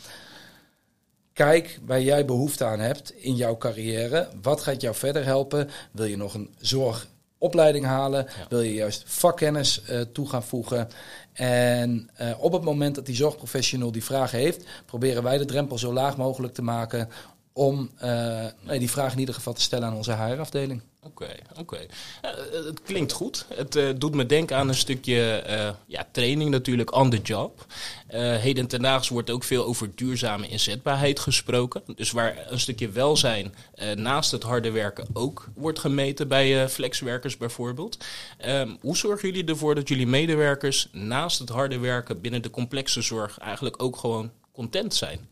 Kijk 1.33 1.81
waar 1.85 2.03
jij 2.03 2.25
behoefte 2.25 2.65
aan 2.65 2.81
hebt 2.81 3.13
in 3.17 3.35
jouw 3.35 3.57
carrière. 3.57 4.29
Wat 4.43 4.61
gaat 4.61 4.81
jou 4.81 4.95
verder 4.95 5.25
helpen? 5.25 5.71
Wil 5.93 6.07
je 6.07 6.17
nog 6.17 6.35
een 6.35 6.55
zorg 6.59 7.07
opleiding 7.43 7.85
halen? 7.85 8.27
Ja. 8.27 8.47
Wil 8.49 8.61
je 8.61 8.75
juist 8.75 9.03
vakkennis 9.07 9.83
uh, 9.91 10.01
toe 10.01 10.29
gaan 10.29 10.43
voegen? 10.43 10.89
En 11.33 12.11
uh, 12.21 12.31
op 12.39 12.53
het 12.53 12.63
moment 12.63 12.95
dat 12.95 13.07
die 13.07 13.15
zorgprofessional 13.15 13.93
die 13.93 14.05
vraag 14.05 14.31
heeft, 14.31 14.67
proberen 14.87 15.23
wij 15.23 15.39
de 15.39 15.45
drempel 15.45 15.79
zo 15.79 15.93
laag 15.93 16.17
mogelijk 16.17 16.55
te 16.55 16.63
maken 16.63 17.09
om 17.53 17.91
uh, 18.05 18.47
die 18.67 18.91
vraag 18.91 19.13
in 19.13 19.19
ieder 19.19 19.35
geval 19.35 19.53
te 19.53 19.61
stellen 19.61 19.89
aan 19.89 19.97
onze 19.97 20.13
HR-afdeling. 20.13 20.83
Oké, 21.05 21.35
oké. 21.59 21.87
Uh, 22.25 22.65
het 22.67 22.83
klinkt 22.83 23.13
goed. 23.13 23.47
Het 23.55 23.77
uh, 23.77 23.91
doet 23.97 24.15
me 24.15 24.27
denken 24.27 24.57
aan 24.57 24.69
een 24.69 24.75
stukje 24.75 25.45
uh, 25.49 25.71
ja, 25.87 26.07
training 26.13 26.51
natuurlijk 26.51 26.95
on 26.95 27.11
the 27.11 27.21
job. 27.21 27.67
heden 28.09 28.67
ten 28.67 28.83
daags 28.83 29.09
wordt 29.09 29.31
ook 29.31 29.45
veel 29.45 29.65
over 29.65 29.91
duurzame 29.95 30.49
inzetbaarheid 30.49 31.21
gesproken. 31.21 31.83
Dus 31.95 32.11
waar 32.11 32.47
een 32.49 32.61
stukje 32.61 32.89
welzijn 32.89 33.55
naast 33.95 34.31
het 34.31 34.43
harde 34.43 34.71
werken 34.71 35.07
ook 35.13 35.49
wordt 35.55 35.79
gemeten 35.79 36.29
bij 36.29 36.69
flexwerkers 36.69 37.37
bijvoorbeeld. 37.37 37.97
Ehm, 38.39 38.77
hoe 38.81 38.97
zorgen 38.97 39.29
jullie 39.29 39.45
ervoor 39.45 39.75
dat 39.75 39.89
jullie 39.89 40.07
medewerkers 40.07 40.89
naast 40.93 41.39
het 41.39 41.49
harde 41.49 41.79
werken 41.79 42.21
binnen 42.21 42.43
de 42.43 42.51
complexe 42.51 43.03
zorg 43.03 43.39
eigenlijk 43.39 43.83
ook 43.83 43.97
gewoon 43.97 44.31
content 44.53 44.95
zijn? 44.95 45.32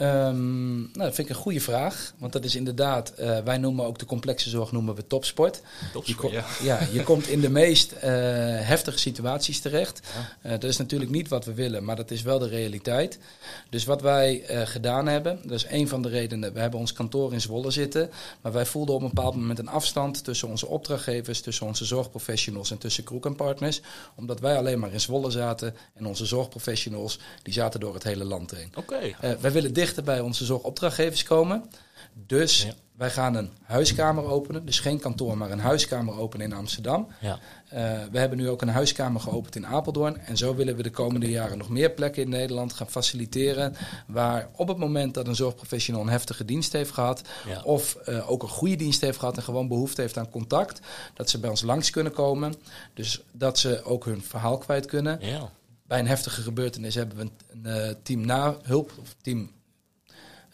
Um, 0.00 0.80
nou, 0.80 0.92
dat 0.92 1.14
vind 1.14 1.28
ik 1.28 1.34
een 1.34 1.42
goede 1.42 1.60
vraag. 1.60 2.14
Want 2.18 2.32
dat 2.32 2.44
is 2.44 2.56
inderdaad, 2.56 3.12
uh, 3.20 3.38
wij 3.38 3.58
noemen 3.58 3.84
ook 3.84 3.98
de 3.98 4.04
complexe 4.04 4.50
zorg 4.50 4.72
noemen 4.72 4.94
we 4.94 5.06
topsport. 5.06 5.60
topsport 5.92 6.32
je, 6.32 6.36
ja. 6.38 6.44
ja. 6.80 6.86
je 6.92 7.02
komt 7.02 7.26
in 7.26 7.40
de 7.40 7.50
meest 7.50 7.92
uh, 7.92 8.00
heftige 8.02 8.98
situaties 8.98 9.60
terecht. 9.60 10.00
Ja. 10.42 10.50
Uh, 10.50 10.52
dat 10.52 10.64
is 10.64 10.76
natuurlijk 10.76 11.10
niet 11.10 11.28
wat 11.28 11.44
we 11.44 11.54
willen, 11.54 11.84
maar 11.84 11.96
dat 11.96 12.10
is 12.10 12.22
wel 12.22 12.38
de 12.38 12.48
realiteit. 12.48 13.18
Dus 13.70 13.84
wat 13.84 14.02
wij 14.02 14.42
gedaan 14.48 15.06
hebben, 15.06 15.38
dat 15.42 15.52
is 15.52 15.66
een 15.68 15.88
van 15.88 16.02
de 16.02 16.08
redenen. 16.08 16.52
We 16.52 16.60
hebben 16.60 16.80
ons 16.80 16.92
kantoor 16.92 17.32
in 17.32 17.40
Zwolle 17.40 17.70
zitten. 17.70 18.10
Maar 18.40 18.52
wij 18.52 18.66
voelden 18.66 18.94
op 18.94 19.02
een 19.02 19.08
bepaald 19.14 19.34
moment 19.34 19.58
een 19.58 19.68
afstand 19.68 20.24
tussen 20.24 20.48
onze 20.48 20.66
opdrachtgevers, 20.66 21.40
tussen 21.40 21.66
onze 21.66 21.84
zorgprofessionals 21.84 22.70
en 22.70 22.78
tussen 22.78 23.04
Kroek 23.04 23.26
en 23.26 23.36
Partners. 23.36 23.80
Omdat 24.14 24.40
wij 24.40 24.56
alleen 24.56 24.78
maar 24.78 24.92
in 24.92 25.00
Zwolle 25.00 25.30
zaten 25.30 25.74
en 25.94 26.06
onze 26.06 26.26
zorgprofessionals, 26.26 27.18
die 27.42 27.52
zaten 27.52 27.80
door 27.80 27.94
het 27.94 28.02
hele 28.02 28.24
land 28.24 28.50
heen. 28.50 28.72
Oké. 28.74 28.94
Okay. 28.94 29.36
wij 29.40 29.52
willen 29.52 29.72
dichter 29.84 30.02
bij 30.02 30.20
onze 30.20 30.44
zorgopdrachtgevers 30.44 31.22
komen. 31.22 31.64
Dus 32.26 32.62
ja. 32.62 32.72
wij 32.96 33.10
gaan 33.10 33.34
een 33.34 33.50
huiskamer 33.62 34.24
openen. 34.24 34.66
Dus 34.66 34.80
geen 34.80 35.00
kantoor, 35.00 35.38
maar 35.38 35.50
een 35.50 35.60
huiskamer 35.60 36.18
openen 36.18 36.46
in 36.46 36.52
Amsterdam. 36.52 37.08
Ja. 37.20 37.38
Uh, 37.74 37.80
we 38.10 38.18
hebben 38.18 38.38
nu 38.38 38.48
ook 38.48 38.62
een 38.62 38.68
huiskamer 38.68 39.20
geopend 39.20 39.56
in 39.56 39.66
Apeldoorn. 39.66 40.18
En 40.18 40.36
zo 40.36 40.54
willen 40.54 40.76
we 40.76 40.82
de 40.82 40.90
komende 40.90 41.30
jaren 41.30 41.58
nog 41.58 41.68
meer 41.68 41.90
plekken 41.90 42.22
in 42.22 42.28
Nederland 42.28 42.72
gaan 42.72 42.90
faciliteren. 42.90 43.76
Waar 44.06 44.48
op 44.56 44.68
het 44.68 44.76
moment 44.76 45.14
dat 45.14 45.26
een 45.26 45.34
zorgprofessional 45.34 46.02
een 46.02 46.08
heftige 46.08 46.44
dienst 46.44 46.72
heeft 46.72 46.92
gehad. 46.92 47.22
Ja. 47.46 47.62
Of 47.62 47.98
uh, 48.08 48.30
ook 48.30 48.42
een 48.42 48.48
goede 48.48 48.76
dienst 48.76 49.00
heeft 49.00 49.18
gehad 49.18 49.36
en 49.36 49.42
gewoon 49.42 49.68
behoefte 49.68 50.00
heeft 50.00 50.18
aan 50.18 50.30
contact. 50.30 50.80
Dat 51.14 51.30
ze 51.30 51.38
bij 51.38 51.50
ons 51.50 51.62
langs 51.62 51.90
kunnen 51.90 52.12
komen. 52.12 52.54
Dus 52.94 53.22
dat 53.32 53.58
ze 53.58 53.84
ook 53.84 54.04
hun 54.04 54.22
verhaal 54.22 54.58
kwijt 54.58 54.86
kunnen. 54.86 55.18
Ja. 55.20 55.50
Bij 55.86 55.98
een 55.98 56.06
heftige 56.06 56.42
gebeurtenis 56.42 56.94
hebben 56.94 57.16
we 57.16 57.22
een, 57.22 57.88
uh, 57.88 57.94
team 58.02 58.26
na 58.26 58.56
hulp 58.62 58.92
of 59.00 59.14
team 59.22 59.50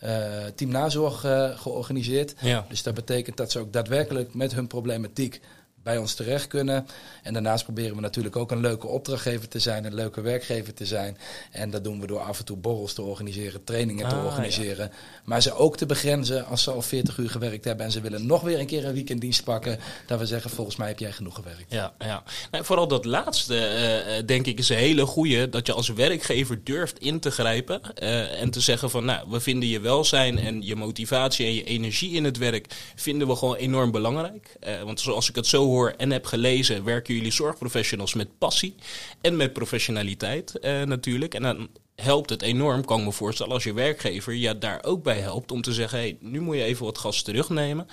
uh, 0.04 0.10
team 0.54 0.70
nazorg 0.70 1.24
uh, 1.24 1.58
georganiseerd. 1.58 2.34
Ja. 2.40 2.66
Dus 2.68 2.82
dat 2.82 2.94
betekent 2.94 3.36
dat 3.36 3.50
ze 3.50 3.58
ook 3.58 3.72
daadwerkelijk 3.72 4.34
met 4.34 4.54
hun 4.54 4.66
problematiek 4.66 5.40
bij 5.82 5.98
ons 5.98 6.14
terecht 6.14 6.46
kunnen. 6.46 6.86
En 7.22 7.32
daarnaast 7.32 7.64
proberen 7.64 7.94
we 7.94 8.00
natuurlijk 8.00 8.36
ook 8.36 8.50
een 8.50 8.60
leuke 8.60 8.86
opdrachtgever 8.86 9.48
te 9.48 9.58
zijn, 9.58 9.84
een 9.84 9.94
leuke 9.94 10.20
werkgever 10.20 10.74
te 10.74 10.86
zijn. 10.86 11.18
En 11.50 11.70
dat 11.70 11.84
doen 11.84 12.00
we 12.00 12.06
door 12.06 12.20
af 12.20 12.38
en 12.38 12.44
toe 12.44 12.56
borrels 12.56 12.92
te 12.92 13.02
organiseren, 13.02 13.64
trainingen 13.64 14.08
te 14.08 14.14
Ah, 14.14 14.24
organiseren. 14.24 14.90
Maar 15.24 15.42
ze 15.42 15.54
ook 15.54 15.76
te 15.76 15.86
begrenzen 15.86 16.46
als 16.46 16.62
ze 16.62 16.70
al 16.70 16.82
40 16.82 17.18
uur 17.18 17.30
gewerkt 17.30 17.64
hebben 17.64 17.86
en 17.86 17.92
ze 17.92 18.00
willen 18.00 18.26
nog 18.26 18.40
weer 18.42 18.58
een 18.58 18.66
keer 18.66 18.84
een 18.86 18.92
weekenddienst 18.92 19.44
pakken. 19.44 19.78
Dat 20.06 20.18
we 20.18 20.26
zeggen, 20.26 20.50
volgens 20.50 20.76
mij 20.76 20.88
heb 20.88 20.98
jij 20.98 21.12
genoeg 21.12 21.34
gewerkt. 21.34 21.64
Ja, 21.68 21.92
ja. 21.98 22.22
Nou, 22.50 22.64
vooral 22.64 22.88
dat 22.88 23.04
laatste, 23.04 23.56
eh, 23.56 24.18
eh, 24.18 24.26
denk 24.26 24.46
ik, 24.46 24.58
is 24.58 24.68
een 24.68 24.76
hele 24.76 25.06
goede. 25.06 25.48
Dat 25.48 25.66
je 25.66 25.72
als 25.72 25.88
werkgever 25.88 26.64
durft 26.64 26.98
in 26.98 27.20
te 27.20 27.30
grijpen. 27.30 27.80
eh, 27.94 28.40
en 28.42 28.50
te 28.50 28.60
zeggen 28.60 28.90
van, 28.90 29.04
nou, 29.04 29.30
we 29.30 29.40
vinden 29.40 29.68
je 29.68 29.80
welzijn 29.80 30.38
en 30.38 30.62
je 30.62 30.76
motivatie 30.76 31.46
en 31.46 31.54
je 31.54 31.64
energie 31.64 32.10
in 32.12 32.24
het 32.24 32.38
werk... 32.38 32.66
vinden 32.94 33.28
we 33.28 33.36
gewoon 33.36 33.56
enorm 33.56 33.90
belangrijk. 33.90 34.56
Want 34.84 35.00
zoals 35.00 35.28
ik 35.28 35.34
het 35.34 35.46
zo 35.46 35.69
en 35.96 36.10
heb 36.10 36.26
gelezen... 36.26 36.84
werken 36.84 37.14
jullie 37.14 37.32
zorgprofessionals 37.32 38.14
met 38.14 38.38
passie 38.38 38.74
en 39.20 39.36
met 39.36 39.52
professionaliteit 39.52 40.58
eh, 40.58 40.82
natuurlijk. 40.82 41.34
En 41.34 41.42
dan 41.42 41.68
helpt 41.94 42.30
het 42.30 42.42
enorm, 42.42 42.84
kan 42.84 42.98
ik 42.98 43.04
me 43.04 43.12
voorstellen, 43.12 43.52
als 43.52 43.64
je 43.64 43.72
werkgever 43.72 44.34
je 44.34 44.58
daar 44.58 44.84
ook 44.84 45.02
bij 45.02 45.18
helpt... 45.18 45.52
om 45.52 45.62
te 45.62 45.72
zeggen, 45.72 45.98
hey, 45.98 46.16
nu 46.20 46.40
moet 46.40 46.56
je 46.56 46.62
even 46.62 46.84
wat 46.84 46.98
gas 46.98 47.22
terugnemen... 47.22 47.86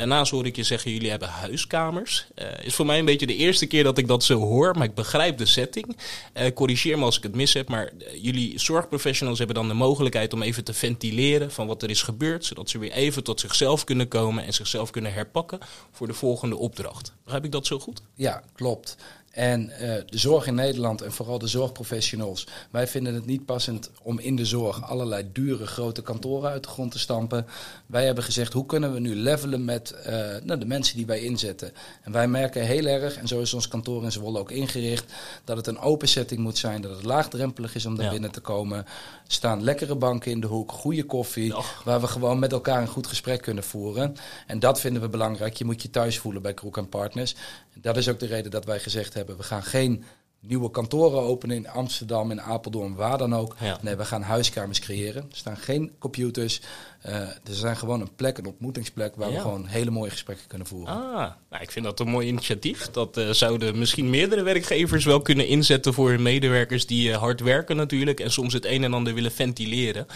Daarnaast 0.00 0.30
hoor 0.30 0.46
ik 0.46 0.56
je 0.56 0.62
zeggen, 0.62 0.90
jullie 0.90 1.10
hebben 1.10 1.28
huiskamers. 1.28 2.26
Eh 2.34 2.46
is 2.62 2.74
voor 2.74 2.86
mij 2.86 2.98
een 2.98 3.04
beetje 3.04 3.26
de 3.26 3.36
eerste 3.36 3.66
keer 3.66 3.84
dat 3.84 3.98
ik 3.98 4.06
dat 4.06 4.24
zo 4.24 4.38
hoor, 4.38 4.74
maar 4.74 4.86
ik 4.86 4.94
begrijp 4.94 5.38
de 5.38 5.46
setting. 5.46 5.96
Eh 6.32 6.52
corrigeer 6.52 6.98
me 6.98 7.04
als 7.04 7.16
ik 7.16 7.22
het 7.22 7.34
mis 7.34 7.52
heb, 7.52 7.68
maar 7.68 7.86
eh, 7.86 8.22
jullie 8.22 8.58
zorgprofessionals 8.58 9.38
hebben 9.38 9.56
dan 9.56 9.68
de 9.68 9.74
mogelijkheid 9.74 10.32
om 10.32 10.42
even 10.42 10.64
te 10.64 10.72
ventileren 10.72 11.52
van 11.52 11.66
wat 11.66 11.82
er 11.82 11.90
is 11.90 12.02
gebeurd, 12.02 12.44
zodat 12.44 12.70
ze 12.70 12.78
weer 12.78 12.92
even 12.92 13.24
tot 13.24 13.40
zichzelf 13.40 13.84
kunnen 13.84 14.08
komen 14.08 14.44
en 14.44 14.52
zichzelf 14.52 14.90
kunnen 14.90 15.12
herpakken 15.12 15.58
voor 15.90 16.06
de 16.06 16.14
volgende 16.14 16.56
opdracht. 16.56 17.12
Begrijp 17.24 17.44
ik 17.44 17.52
dat 17.52 17.66
zo 17.66 17.78
goed? 17.78 18.02
Ja, 18.14 18.42
klopt. 18.54 18.96
En 19.30 19.70
eh, 19.70 20.02
de 20.06 20.18
zorg 20.18 20.46
in 20.46 20.54
Nederland 20.54 21.02
en 21.02 21.12
vooral 21.12 21.38
de 21.38 21.46
zorgprofessionals. 21.46 22.46
Wij 22.70 22.86
vinden 22.86 23.14
het 23.14 23.26
niet 23.26 23.44
passend 23.44 23.90
om 24.02 24.18
in 24.18 24.36
de 24.36 24.44
zorg 24.44 24.82
allerlei 24.90 25.28
dure 25.32 25.66
grote 25.66 26.02
kantoren 26.02 26.50
uit 26.50 26.62
de 26.62 26.68
grond 26.68 26.92
te 26.92 26.98
stampen. 26.98 27.46
Wij 27.86 28.04
hebben 28.04 28.24
gezegd, 28.24 28.52
hoe 28.52 28.66
kunnen 28.66 28.92
we 28.92 29.00
nu 29.00 29.14
levelen 29.16 29.64
met 29.64 29.90
eh, 29.90 30.14
nou, 30.42 30.58
de 30.60 30.66
mensen 30.66 30.96
die 30.96 31.06
wij 31.06 31.20
inzetten. 31.20 31.72
En 32.02 32.12
wij 32.12 32.28
merken 32.28 32.66
heel 32.66 32.86
erg, 32.86 33.16
en 33.16 33.28
zo 33.28 33.40
is 33.40 33.54
ons 33.54 33.68
kantoor 33.68 34.04
in 34.04 34.12
Zwolle 34.12 34.38
ook 34.38 34.50
ingericht, 34.50 35.12
dat 35.44 35.56
het 35.56 35.66
een 35.66 35.78
open 35.78 36.08
setting 36.08 36.40
moet 36.40 36.58
zijn. 36.58 36.80
Dat 36.82 36.90
het 36.96 37.04
laagdrempelig 37.04 37.74
is 37.74 37.86
om 37.86 37.94
daar 37.96 38.04
Ja. 38.04 38.10
binnen 38.12 38.30
te 38.30 38.40
komen. 38.40 38.78
Er 38.78 38.86
staan 39.26 39.62
lekkere 39.62 39.94
banken 39.94 40.30
in 40.30 40.40
de 40.40 40.46
hoek, 40.46 40.72
goede 40.72 41.04
koffie. 41.04 41.56
Och. 41.56 41.82
Waar 41.84 42.00
we 42.00 42.06
gewoon 42.06 42.38
met 42.38 42.52
elkaar 42.52 42.80
een 42.80 42.88
goed 42.88 43.06
gesprek 43.06 43.42
kunnen 43.42 43.64
voeren. 43.64 44.16
En 44.46 44.58
dat 44.58 44.80
vinden 44.80 45.02
we 45.02 45.08
belangrijk. 45.08 45.56
Je 45.56 45.64
moet 45.64 45.82
je 45.82 45.90
thuis 45.90 46.18
voelen 46.18 46.42
bij 46.42 46.54
Kroek 46.54 46.76
en 46.76 46.88
Partners. 46.88 47.34
Dat 47.82 47.96
is 47.96 48.08
ook 48.08 48.18
de 48.18 48.26
reden 48.26 48.50
dat 48.50 48.64
wij 48.64 48.78
gezegd 48.80 49.14
hebben: 49.14 49.36
we 49.36 49.42
gaan 49.42 49.62
geen 49.62 50.04
nieuwe 50.42 50.70
kantoren 50.70 51.20
openen 51.20 51.56
in 51.56 51.68
Amsterdam, 51.68 52.30
in 52.30 52.40
Apeldoorn, 52.40 52.94
waar 52.94 53.18
dan 53.18 53.34
ook. 53.34 53.56
Ja. 53.60 53.78
Nee, 53.82 53.96
we 53.96 54.04
gaan 54.04 54.22
huiskamers 54.22 54.78
creëren. 54.78 55.22
Er 55.22 55.36
staan 55.36 55.56
geen 55.56 55.92
computers. 55.98 56.60
Eh, 57.02 57.14
er 57.20 57.38
zijn 57.44 57.76
gewoon 57.76 58.00
een 58.00 58.14
plek, 58.14 58.38
een 58.38 58.46
ontmoetingsplek 58.46 59.14
waar 59.16 59.28
Ja. 59.28 59.34
we 59.34 59.40
gewoon 59.40 59.66
hele 59.66 59.90
mooie 59.90 60.10
gesprekken 60.10 60.46
kunnen 60.46 60.66
voeren. 60.66 60.94
Ah, 60.94 61.30
nou, 61.50 61.62
ik 61.62 61.70
vind 61.70 61.84
dat 61.84 62.00
een 62.00 62.08
mooi 62.08 62.26
initiatief. 62.26 62.90
Dat 62.90 63.16
eh, 63.16 63.30
zouden 63.30 63.78
misschien 63.78 64.10
meerdere 64.10 64.42
werkgevers 64.42 65.04
wel 65.04 65.20
kunnen 65.22 65.46
inzetten 65.46 65.94
voor 65.94 66.08
hun 66.10 66.22
medewerkers 66.22 66.86
die 66.86 67.10
eh, 67.12 67.18
hard 67.18 67.40
werken 67.40 67.76
natuurlijk 67.76 68.20
en 68.20 68.30
soms 68.30 68.52
het 68.52 68.64
een 68.64 68.84
en 68.84 68.94
ander 68.94 69.14
willen 69.14 69.32
ventileren. 69.32 70.06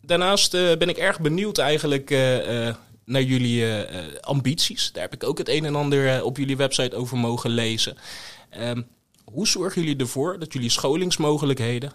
Daarnaast 0.00 0.50
ben 0.52 0.88
ik 0.88 0.96
erg 0.96 1.20
benieuwd 1.20 1.58
eigenlijk 1.58 2.10
naar 3.04 3.22
jullie 3.22 3.62
eh, 3.62 3.98
eh, 3.98 4.20
ambities. 4.20 4.92
Daar 4.92 5.02
heb 5.02 5.14
ik 5.14 5.24
ook 5.24 5.38
het 5.38 5.48
een 5.48 5.64
en 5.64 5.74
ander 5.74 6.16
eh, 6.16 6.24
op 6.24 6.36
jullie 6.36 6.56
website 6.56 6.96
over 6.96 7.18
mogen 7.18 7.50
lezen. 7.50 7.96
Ehm, 8.50 8.82
hoe 9.24 9.46
zorgen 9.46 9.82
jullie 9.82 9.96
ervoor 9.96 10.38
dat 10.38 10.52
jullie 10.52 10.70
scholingsmogelijkheden 10.70 11.92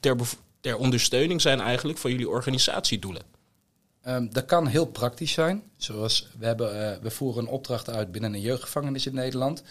ter, 0.00 0.16
ter 0.60 0.76
ondersteuning 0.76 1.40
zijn 1.40 1.60
eigenlijk 1.60 1.98
van 1.98 2.10
jullie 2.10 2.28
organisatiedoelen? 2.28 3.22
Ehm, 4.02 4.28
dat 4.30 4.44
kan 4.44 4.66
heel 4.66 4.86
praktisch 4.86 5.32
zijn. 5.32 5.62
Zoals 5.76 6.28
we, 6.38 6.46
hebben, 6.46 6.98
we 7.02 7.10
voeren 7.10 7.42
een 7.42 7.50
opdracht 7.50 7.90
uit 7.90 8.12
binnen 8.12 8.34
een 8.34 8.40
jeugdgevangenis 8.40 9.06
in 9.06 9.14
Nederland. 9.14 9.62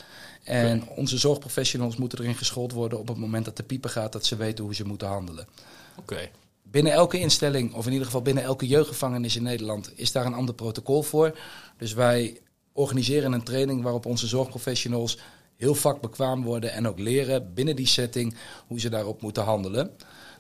En 0.44 0.88
onze 0.88 1.18
zorgprofessionals 1.18 1.96
moeten 1.96 2.20
erin 2.20 2.36
geschoold 2.36 2.72
worden 2.72 3.00
op 3.00 3.08
het 3.08 3.18
moment 3.18 3.46
dat 3.46 3.58
de 3.58 3.64
pieper 3.64 3.90
gaat, 3.90 4.12
dat 4.12 4.26
ze 4.26 4.36
weten 4.36 4.64
hoe 4.64 4.76
ze 4.76 4.86
moeten 4.86 5.08
handelen. 5.08 5.48
Oké. 5.96 6.30
Binnen 6.74 6.94
elke 6.94 7.20
instelling, 7.20 7.74
of 7.74 7.86
in 7.86 7.92
ieder 7.92 8.06
geval 8.06 8.22
binnen 8.22 8.44
elke 8.44 8.68
jeugdgevangenis 8.68 9.36
in 9.36 9.44
Nederland, 9.44 9.92
is 9.96 10.12
daar 10.12 10.26
een 10.26 10.34
ander 10.34 10.56
protocol 10.56 11.02
voor. 11.02 11.38
Dus 11.78 11.94
wij 11.94 12.40
organiseren 12.72 13.34
een 13.34 13.44
training 13.44 13.84
waarop 13.84 14.06
onze 14.06 14.28
zorgprofessionals 14.28 15.18
heel 15.56 15.76
vakbekwaam 15.76 16.44
worden 16.44 16.72
en 16.72 16.88
ook 16.88 17.00
leren 17.00 17.54
binnen 17.54 17.76
die 17.76 17.88
setting 17.88 18.36
hoe 18.68 18.80
ze 18.80 18.90
daarop 18.90 19.22
moeten 19.22 19.44
handelen. 19.44 19.92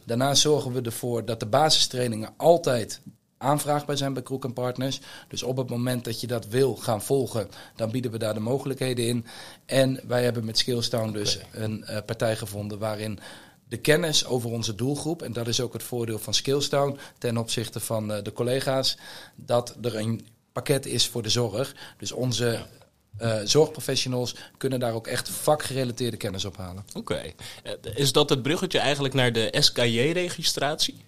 Daarnaast 0.06 0.42
zorgen 0.42 0.74
we 0.74 0.82
ervoor 0.82 1.25
dat 1.25 1.40
de 1.40 1.46
basistrainingen 1.46 2.34
altijd 2.38 3.02
aanvraagbaar 3.38 3.98
zijn 3.98 4.13
bij 4.13 4.24
Kroek 4.24 4.44
en 4.44 4.54
Partners. 4.54 5.02
Dus 5.28 5.44
op 5.44 5.58
het 5.58 5.70
moment 5.70 6.06
dat 6.06 6.22
je 6.22 6.28
dat 6.28 6.48
wil 6.48 6.75
gaan 6.75 7.02
volgen, 7.02 7.50
dan 7.75 7.92
bieden 7.92 8.12
we 8.12 8.18
daar 8.18 8.34
de 8.34 8.40
mogelijkheden 8.40 9.08
in. 9.08 9.25
En 9.66 10.00
wij 10.08 10.24
hebben 10.24 10.46
met 10.46 10.58
Skillstown 10.58 11.12
dus 11.12 11.40
een 11.52 11.84
eh, 11.84 11.98
partij 12.06 12.36
gevonden 12.36 12.80
waarin 12.80 13.20
de 13.74 13.80
kennis 13.80 14.25
over 14.25 14.50
onze 14.50 14.75
doelgroep, 14.75 15.22
en 15.22 15.34
dat 15.34 15.48
is 15.48 15.62
ook 15.62 15.74
het 15.74 15.84
voordeel 15.84 16.20
van 16.20 16.34
Skillstown 16.34 16.98
ten 17.18 17.38
opzichte 17.38 17.80
van 17.80 18.13
eh, 18.13 18.24
de 18.24 18.34
collega's, 18.34 18.98
dat 19.36 19.75
er 19.82 19.96
een 19.96 20.25
pakket 20.51 20.86
is 20.86 21.08
voor 21.08 21.22
de 21.22 21.30
zorg. 21.30 21.75
Dus 21.98 22.12
onze 22.12 22.65
eh, 23.18 23.39
zorgprofessionals 23.44 24.36
kunnen 24.58 24.80
daar 24.80 24.94
ook 24.94 25.08
echt 25.08 25.30
vakgerelateerde 25.30 26.18
kennis 26.18 26.46
ophalen. 26.46 26.86
Oké. 26.94 27.34
Eh, 27.63 27.74
Is 27.96 28.12
dat 28.12 28.30
het 28.30 28.42
bruggetje 28.42 28.80
eigenlijk 28.80 29.13
naar 29.13 29.34
de 29.34 29.56
SKJ-registratie 29.60 31.06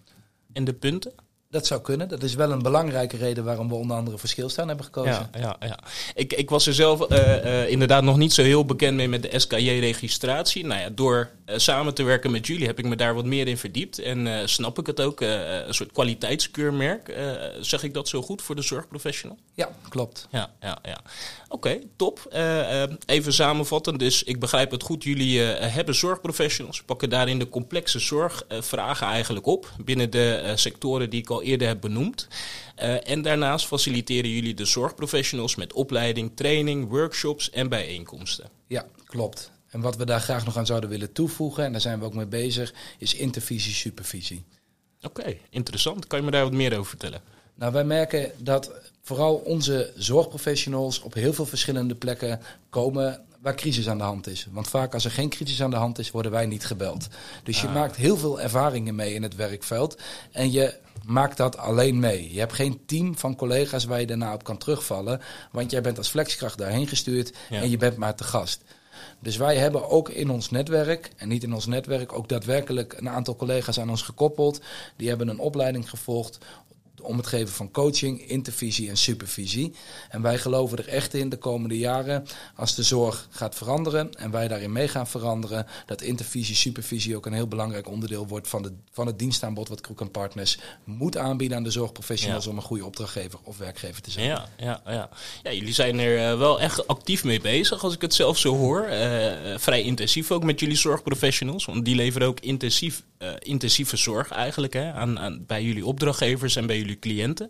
en 0.53 0.63
de 0.63 0.73
punten? 0.73 1.13
Dat 1.55 1.65
zou 1.65 1.81
kunnen. 1.81 2.07
Dat 2.07 2.23
is 2.23 2.33
wel 2.33 2.51
een 2.51 2.61
belangrijke 2.61 3.17
reden 3.17 3.43
waarom 3.43 3.67
we 3.67 3.75
onder 3.75 3.97
andere 3.97 4.17
voor 4.17 4.29
Skillstown 4.29 4.67
hebben 4.67 4.85
gekozen. 4.85 5.29
Ja, 5.33 5.39
ja, 5.39 5.55
ja. 5.59 5.79
Ik, 6.13 6.33
ik 6.33 6.49
was 6.49 6.67
er 6.67 6.73
zelf 6.73 7.01
eh, 7.01 7.61
eh, 7.61 7.69
inderdaad 7.69 8.03
nog 8.03 8.17
niet 8.17 8.33
zo 8.33 8.41
heel 8.41 8.65
bekend 8.65 8.95
mee 8.95 9.09
met 9.09 9.21
de 9.21 9.39
SKJ-registratie. 9.39 10.65
Nou 10.65 10.81
ja, 10.81 10.89
door 10.89 11.29
eh, 11.45 11.57
samen 11.57 11.93
te 11.93 12.03
werken 12.03 12.31
met 12.31 12.47
jullie 12.47 12.65
heb 12.65 12.79
ik 12.79 12.85
me 12.85 12.95
daar 12.95 13.13
wat 13.13 13.25
meer 13.25 13.47
in 13.47 13.57
verdiept. 13.57 13.99
En 13.99 14.49
snap 14.49 14.79
ik 14.79 14.87
het 14.87 15.01
ook, 15.01 15.21
een 15.21 15.73
soort 15.73 15.91
kwaliteitskeurmerk. 15.91 17.13
Zeg 17.59 17.83
ik 17.83 17.93
dat 17.93 18.07
zo 18.07 18.21
goed 18.21 18.41
voor 18.41 18.55
de 18.55 18.61
zorgprofessional? 18.61 19.37
Ja, 19.53 19.69
klopt. 19.89 20.27
Ja, 20.31 20.51
ja, 20.61 20.77
ja. 20.83 20.99
Oké, 21.47 21.79
top. 21.95 22.35
Even 23.05 23.33
samenvatten. 23.33 23.97
Dus 23.97 24.23
ik 24.23 24.39
begrijp 24.39 24.71
het 24.71 24.83
goed. 24.83 25.03
Jullie 25.03 25.39
hebben 25.41 25.95
zorgprofessionals, 25.95 26.83
pakken 26.83 27.09
daarin 27.09 27.39
de 27.39 27.49
complexe 27.49 27.99
zorgvragen 27.99 29.07
eigenlijk 29.07 29.45
op. 29.45 29.71
Binnen 29.83 30.09
de 30.09 30.51
sectoren 30.55 31.09
die 31.09 31.21
ik 31.21 31.29
al 31.29 31.43
eerder 31.45 31.67
heb 31.67 31.81
benoemd. 31.81 32.27
Eh, 32.75 33.09
en 33.09 33.21
daarnaast 33.21 33.65
faciliteren 33.65 34.29
jullie 34.29 34.53
de 34.53 34.65
zorgprofessionals 34.65 35.55
met 35.55 35.73
opleiding, 35.73 36.31
training, 36.35 36.89
workshops 36.89 37.49
en 37.49 37.69
bijeenkomsten. 37.69 38.49
Ja, 38.67 38.85
klopt. 39.05 39.51
En 39.67 39.81
wat 39.81 39.95
we 39.95 40.05
daar 40.05 40.19
graag 40.19 40.45
nog 40.45 40.57
aan 40.57 40.65
zouden 40.65 40.89
willen 40.89 41.11
toevoegen, 41.11 41.63
en 41.63 41.71
daar 41.71 41.81
zijn 41.81 41.99
we 41.99 42.05
ook 42.05 42.13
mee 42.13 42.25
bezig, 42.25 42.73
is 42.97 43.13
intervisie-supervisie. 43.13 44.43
Oké, 45.01 45.37
interessant. 45.49 46.07
Kan 46.07 46.19
je 46.19 46.25
me 46.25 46.31
daar 46.31 46.43
wat 46.43 46.53
meer 46.53 46.73
over 46.73 46.89
vertellen? 46.89 47.21
Nou, 47.55 47.73
wij 47.73 47.83
merken 47.83 48.31
dat 48.37 48.71
vooral 49.01 49.35
onze 49.35 49.91
zorgprofessionals 49.95 51.01
op 51.01 51.13
heel 51.13 51.33
veel 51.33 51.45
verschillende 51.45 51.95
plekken 51.95 52.39
komen 52.69 53.25
waar 53.41 53.55
crisis 53.55 53.89
aan 53.89 53.97
de 53.97 54.03
hand 54.03 54.27
is. 54.27 54.47
Want 54.51 54.67
vaak 54.67 54.93
als 54.93 55.05
er 55.05 55.11
geen 55.11 55.29
crisis 55.29 55.61
aan 55.61 55.69
de 55.69 55.75
hand 55.75 55.99
is, 55.99 56.11
worden 56.11 56.31
wij 56.31 56.45
niet 56.45 56.65
gebeld. 56.65 57.07
Dus 57.43 57.61
je 57.61 57.67
maakt 57.67 57.95
heel 57.95 58.17
veel 58.17 58.41
ervaringen 58.41 58.95
mee 58.95 59.13
in 59.13 59.23
het 59.23 59.35
werkveld 59.35 60.01
en 60.31 60.51
je 60.51 60.73
maakt 61.05 61.37
dat 61.37 61.57
alleen 61.57 61.99
mee. 61.99 62.33
Je 62.33 62.39
hebt 62.39 62.53
geen 62.53 62.79
team 62.85 63.17
van 63.17 63.35
collega's 63.35 63.85
waar 63.85 63.99
je 63.99 64.07
daarna 64.07 64.33
op 64.33 64.43
kan 64.43 64.57
terugvallen, 64.57 65.21
want 65.51 65.71
jij 65.71 65.81
bent 65.81 65.97
als 65.97 66.09
flexkracht 66.09 66.57
daarheen 66.57 66.87
gestuurd 66.87 67.33
Ja. 67.49 67.61
en 67.61 67.69
je 67.69 67.77
bent 67.77 67.97
maar 67.97 68.15
te 68.15 68.23
gast. 68.23 68.61
Dus 69.19 69.37
wij 69.37 69.55
hebben 69.57 69.89
ook 69.89 70.09
in 70.09 70.29
ons 70.29 70.49
netwerk, 70.49 71.11
en 71.17 71.27
niet 71.27 71.43
in 71.43 71.53
ons 71.53 71.65
netwerk, 71.65 72.13
ook 72.13 72.29
daadwerkelijk 72.29 72.93
een 72.93 73.09
aantal 73.09 73.35
collega's 73.35 73.79
aan 73.79 73.89
ons 73.89 74.01
gekoppeld. 74.01 74.61
Die 74.95 75.07
hebben 75.09 75.27
een 75.27 75.39
opleiding 75.39 75.89
gevolgd 75.89 76.37
om 77.05 77.17
het 77.17 77.27
geven 77.27 77.53
van 77.53 77.71
coaching, 77.71 78.29
intervisie 78.29 78.89
en 78.89 78.97
supervisie. 78.97 79.73
En 80.09 80.21
wij 80.21 80.37
geloven 80.37 80.77
er 80.77 80.87
echt 80.87 81.13
in 81.13 81.29
de 81.29 81.37
komende 81.37 81.77
jaren, 81.77 82.25
als 82.55 82.75
de 82.75 82.83
zorg 82.83 83.27
gaat 83.29 83.55
veranderen 83.55 84.13
en 84.13 84.31
wij 84.31 84.47
daarin 84.47 84.71
mee 84.71 84.87
gaan 84.87 85.07
veranderen, 85.07 85.65
dat 85.85 86.01
intervisie, 86.01 86.55
supervisie 86.55 87.15
ook 87.15 87.25
een 87.25 87.33
heel 87.33 87.47
belangrijk 87.47 87.87
onderdeel 87.87 88.27
wordt 88.27 88.47
van, 88.47 88.61
de, 88.61 88.71
van 88.91 89.07
het 89.07 89.19
dienstaanbod 89.19 89.67
wat 89.67 89.81
Kroek 89.81 90.11
Partners 90.11 90.57
moet 90.83 91.17
aanbieden 91.17 91.57
aan 91.57 91.63
de 91.63 91.71
zorgprofessionals 91.71 92.43
Ja. 92.45 92.49
om 92.51 92.57
een 92.57 92.63
goede 92.63 92.85
opdrachtgever 92.85 93.39
of 93.43 93.57
werkgever 93.57 94.01
te 94.01 94.11
zijn. 94.11 94.25
Ja, 94.25 94.49
ja, 94.57 94.81
ja. 94.85 95.09
ja, 95.43 95.51
jullie 95.51 95.73
zijn 95.73 95.99
er 95.99 96.31
eh, 96.31 96.37
wel 96.37 96.61
echt 96.61 96.87
actief 96.87 97.23
mee 97.23 97.41
bezig, 97.41 97.83
als 97.83 97.93
ik 97.93 98.01
het 98.01 98.13
zelf 98.13 98.37
zo 98.37 98.55
hoor. 98.55 98.83
Eh, 98.83 99.53
eh, 99.53 99.59
vrij 99.59 99.81
intensief 99.81 100.31
ook 100.31 100.43
met 100.43 100.59
jullie 100.59 100.77
zorgprofessionals, 100.77 101.65
want 101.65 101.85
die 101.85 101.95
leveren 101.95 102.27
ook 102.27 102.39
intensief, 102.39 103.03
intensieve 103.39 103.97
zorg 103.97 104.31
eigenlijk 104.31 104.73
hè, 104.73 104.93
aan, 104.93 105.19
aan, 105.19 105.43
bij 105.47 105.63
jullie 105.63 105.85
opdrachtgevers 105.85 106.55
en 106.55 106.65
bij 106.65 106.77
jullie 106.77 106.94
cliënten. 106.99 107.49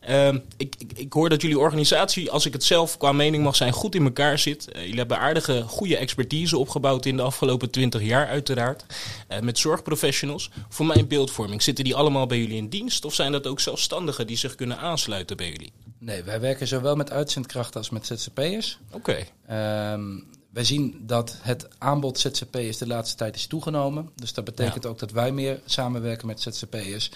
Ehm, 0.00 0.38
ik, 0.56 0.74
ik, 0.78 0.92
ik, 0.92 1.12
hoor 1.12 1.28
dat 1.28 1.42
jullie 1.42 1.58
organisatie, 1.58 2.30
als 2.30 2.46
ik 2.46 2.52
het 2.52 2.64
zelf 2.64 2.96
qua 2.96 3.12
mening 3.12 3.42
mag 3.42 3.56
zijn, 3.56 3.72
goed 3.72 3.94
in 3.94 4.04
elkaar 4.04 4.38
zit. 4.38 4.68
Uh, 4.68 4.80
jullie 4.80 4.98
hebben 4.98 5.18
aardige, 5.18 5.62
goede 5.62 5.96
expertise 5.96 6.58
opgebouwd 6.58 7.06
in 7.06 7.16
de 7.16 7.22
afgelopen 7.22 7.70
twintig 7.70 8.02
jaar 8.02 8.26
uiteraard. 8.26 8.84
Uh, 9.28 9.38
met 9.40 9.58
zorgprofessionals. 9.58 10.50
Voor 10.68 10.86
mijn 10.86 11.08
beeldvorming, 11.08 11.62
zitten 11.62 11.84
die 11.84 11.94
allemaal 11.94 12.26
bij 12.26 12.38
jullie 12.38 12.56
in 12.56 12.68
dienst? 12.68 13.04
Of 13.04 13.14
zijn 13.14 13.32
dat 13.32 13.46
ook 13.46 13.60
zelfstandigen 13.60 14.26
die 14.26 14.36
zich 14.36 14.54
kunnen 14.54 14.78
aansluiten 14.78 15.36
bij 15.36 15.48
jullie? 15.48 15.72
Nee, 15.98 16.22
wij 16.22 16.40
werken 16.40 16.66
zowel 16.66 16.96
met 16.96 17.10
uitzendkrachten 17.10 17.80
als 17.80 17.90
met 17.90 18.06
ZZP'ers. 18.06 18.78
Oké. 18.92 19.26
Okay. 19.46 19.92
Um, 19.92 20.26
wij 20.50 20.64
zien 20.64 21.00
dat 21.00 21.36
het 21.40 21.68
aanbod 21.78 22.18
ZZP'ers 22.18 22.78
de 22.78 22.86
laatste 22.86 23.16
tijd 23.16 23.36
is 23.36 23.46
toegenomen. 23.46 24.10
Dus 24.14 24.32
dat 24.32 24.44
betekent 24.44 24.84
ja. 24.84 24.88
ook 24.88 24.98
dat 24.98 25.10
wij 25.10 25.32
meer 25.32 25.60
samenwerken 25.64 26.26
met 26.26 26.40
ZZP'ers. 26.40 27.10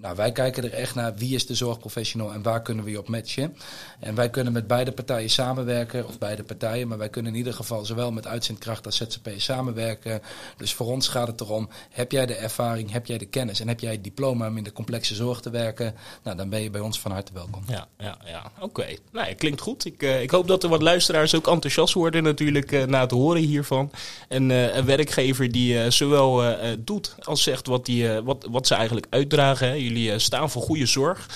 Nou, 0.00 0.16
wij 0.16 0.32
kijken 0.32 0.64
er 0.64 0.72
echt 0.72 0.94
naar 0.94 1.14
wie 1.14 1.34
is 1.34 1.46
de 1.46 1.54
zorgprofessional 1.54 2.32
en 2.32 2.42
waar 2.42 2.62
kunnen 2.62 2.84
we 2.84 2.90
je 2.90 2.98
op 2.98 3.08
matchen. 3.08 3.56
En 4.00 4.14
wij 4.14 4.30
kunnen 4.30 4.52
met 4.52 4.66
beide 4.66 4.92
partijen 4.92 5.30
samenwerken, 5.30 6.06
of 6.06 6.18
beide 6.18 6.42
partijen, 6.42 6.88
maar 6.88 6.98
wij 6.98 7.08
kunnen 7.08 7.32
in 7.32 7.38
ieder 7.38 7.52
geval 7.52 7.84
zowel 7.84 8.12
met 8.12 8.26
uitzendkracht 8.26 8.86
als 8.86 8.96
ZZP 8.96 9.28
samenwerken. 9.36 10.22
Dus 10.56 10.74
voor 10.74 10.86
ons 10.86 11.08
gaat 11.08 11.26
het 11.26 11.40
erom, 11.40 11.68
heb 11.90 12.12
jij 12.12 12.26
de 12.26 12.34
ervaring, 12.34 12.90
heb 12.90 13.06
jij 13.06 13.18
de 13.18 13.26
kennis 13.26 13.60
en 13.60 13.68
heb 13.68 13.80
jij 13.80 13.92
het 13.92 14.04
diploma 14.04 14.48
om 14.48 14.56
in 14.56 14.64
de 14.64 14.72
complexe 14.72 15.14
zorg 15.14 15.40
te 15.40 15.50
werken, 15.50 15.94
nou, 16.22 16.36
dan 16.36 16.48
ben 16.48 16.62
je 16.62 16.70
bij 16.70 16.80
ons 16.80 17.00
van 17.00 17.10
harte 17.10 17.32
welkom. 17.32 17.62
Ja, 17.66 17.88
ja, 17.98 18.18
ja. 18.24 18.52
oké. 18.60 18.86
Nou, 19.12 19.34
klinkt 19.34 19.60
goed. 19.60 19.84
Ik, 19.84 20.02
uh, 20.02 20.22
ik 20.22 20.30
hoop 20.30 20.48
dat 20.48 20.62
er 20.62 20.68
wat 20.68 20.82
luisteraars 20.82 21.34
ook 21.34 21.48
enthousiast 21.48 21.94
worden 21.94 22.22
natuurlijk 22.22 22.72
uh, 22.72 22.84
na 22.84 23.00
het 23.00 23.10
horen 23.10 23.42
hiervan. 23.42 23.90
En 24.28 24.50
uh, 24.50 24.76
een 24.76 24.84
werkgever 24.84 25.52
die 25.52 25.90
zowel 25.90 26.56
doet 26.78 27.14
als 27.22 27.42
zegt 27.42 27.66
wat, 27.66 27.86
die, 27.86 28.20
wat, 28.20 28.46
wat 28.50 28.66
ze 28.66 28.74
eigenlijk 28.74 29.06
uitdragen. 29.10 29.68
Hè. 29.68 29.74
Jullie 29.88 30.18
staan 30.18 30.50
voor 30.50 30.62
goede 30.62 30.86
zorg, 30.86 31.26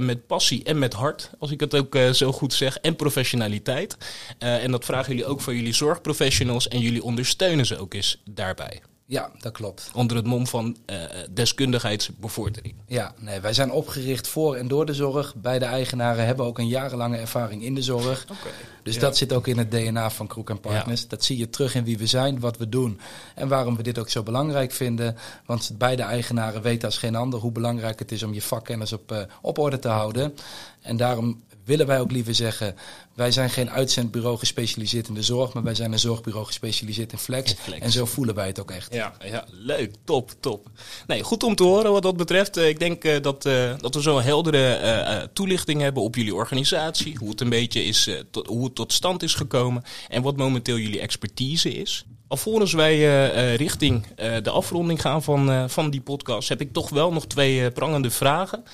met 0.00 0.26
passie 0.26 0.64
en 0.64 0.78
met 0.78 0.92
hart, 0.92 1.30
als 1.38 1.50
ik 1.50 1.60
het 1.60 1.74
ook 1.74 1.98
zo 2.12 2.32
goed 2.32 2.52
zeg, 2.52 2.76
en 2.76 2.96
professionaliteit. 2.96 3.96
en 4.38 4.70
dat 4.70 4.84
vragen 4.84 5.12
jullie 5.12 5.30
ook 5.30 5.40
van 5.40 5.54
jullie 5.54 5.72
zorgprofessionals 5.72 6.68
en 6.68 6.80
jullie 6.80 7.02
ondersteunen 7.02 7.66
ze 7.66 7.78
ook 7.78 7.94
eens 7.94 8.22
daarbij. 8.24 8.80
Ja, 9.08 9.30
dat 9.38 9.52
klopt. 9.52 9.90
Onder 9.94 10.16
het 10.16 10.26
mom 10.26 10.46
van 10.46 10.76
uh, 10.86 10.96
deskundigheidsbevordering. 11.30 12.74
Ja, 12.86 13.14
nee, 13.18 13.40
wij 13.40 13.52
zijn 13.52 13.70
opgericht 13.70 14.28
voor 14.28 14.56
en 14.56 14.68
door 14.68 14.86
de 14.86 14.94
zorg. 14.94 15.34
Beide 15.34 15.64
eigenaren 15.64 16.26
hebben 16.26 16.46
ook 16.46 16.58
een 16.58 16.68
jarenlange 16.68 17.16
ervaring 17.16 17.62
in 17.62 17.74
de 17.74 17.82
zorg. 17.82 18.22
Okay. 18.24 18.52
Dus 18.82 18.94
ja. 18.94 19.00
dat 19.00 19.16
zit 19.16 19.32
ook 19.32 19.46
in 19.46 19.58
het 19.58 19.70
DNA 19.70 20.10
van 20.10 20.26
Kroek 20.26 20.50
en 20.50 20.60
Partners. 20.60 21.00
Ja. 21.00 21.08
Dat 21.08 21.24
zie 21.24 21.38
je 21.38 21.50
terug 21.50 21.74
in 21.74 21.84
wie 21.84 21.98
we 21.98 22.06
zijn, 22.06 22.40
wat 22.40 22.56
we 22.56 22.68
doen 22.68 23.00
en 23.34 23.48
waarom 23.48 23.76
we 23.76 23.82
dit 23.82 23.98
ook 23.98 24.08
zo 24.08 24.22
belangrijk 24.22 24.72
vinden. 24.72 25.16
Want 25.44 25.70
beide 25.78 26.02
eigenaren 26.02 26.62
weten 26.62 26.88
als 26.88 26.98
geen 26.98 27.16
ander 27.16 27.40
hoe 27.40 27.52
belangrijk 27.52 27.98
het 27.98 28.12
is 28.12 28.22
om 28.22 28.34
je 28.34 28.42
vakkennis 28.42 28.92
op, 28.92 29.12
uh, 29.12 29.18
op 29.42 29.58
orde 29.58 29.78
te 29.78 29.88
houden. 29.88 30.34
En 30.80 30.96
daarom 30.96 31.42
willen 31.66 31.86
wij 31.86 32.00
ook 32.00 32.10
liever 32.10 32.34
zeggen, 32.34 32.74
wij 33.14 33.30
zijn 33.32 33.50
geen 33.50 33.70
uitzendbureau 33.70 34.38
gespecialiseerd 34.38 35.08
in 35.08 35.14
de 35.14 35.22
zorg, 35.22 35.52
maar 35.52 35.62
wij 35.62 35.74
zijn 35.74 35.92
een 35.92 35.98
zorgbureau 35.98 36.46
gespecialiseerd 36.46 37.12
in 37.12 37.18
flex. 37.18 37.50
In 37.50 37.56
flex. 37.56 37.80
En 37.80 37.90
zo 37.90 38.04
voelen 38.04 38.34
wij 38.34 38.46
het 38.46 38.60
ook 38.60 38.70
echt. 38.70 38.94
Ja, 38.94 39.14
ja, 39.24 39.44
leuk, 39.50 39.94
top, 40.04 40.32
top. 40.40 40.70
Nee, 41.06 41.22
goed 41.22 41.42
om 41.42 41.54
te 41.54 41.62
horen 41.62 41.92
wat 41.92 42.02
dat 42.02 42.16
betreft. 42.16 42.56
Ik 42.56 42.78
denk 42.78 43.04
uh, 43.04 43.22
dat, 43.22 43.46
uh, 43.46 43.72
dat 43.78 43.94
we 43.94 44.00
zo'n 44.00 44.22
heldere 44.22 44.80
uh, 44.82 45.22
toelichting 45.32 45.80
hebben 45.80 46.02
op 46.02 46.14
jullie 46.14 46.34
organisatie, 46.34 47.16
hoe 47.16 47.30
het 47.30 47.40
een 47.40 47.48
beetje 47.48 47.84
is, 47.84 48.10
tot, 48.30 48.46
hoe 48.46 48.64
het 48.64 48.74
tot 48.74 48.92
stand 48.92 49.22
is 49.22 49.34
gekomen 49.34 49.82
en 50.08 50.22
wat 50.22 50.36
momenteel 50.36 50.78
jullie 50.78 51.00
expertise 51.00 51.74
is. 51.74 52.04
Alvorens 52.28 52.72
wij 52.72 52.96
uh, 52.98 53.54
richting 53.54 54.06
uh, 54.06 54.36
de 54.42 54.50
afronding 54.50 55.00
gaan 55.00 55.22
van, 55.22 55.70
van 55.70 55.90
die 55.90 56.00
podcast, 56.00 56.48
heb 56.48 56.60
ik 56.60 56.72
toch 56.72 56.88
wel 56.88 57.12
nog 57.12 57.26
twee 57.26 57.70
prangende 57.70 58.10
vragen. 58.10 58.64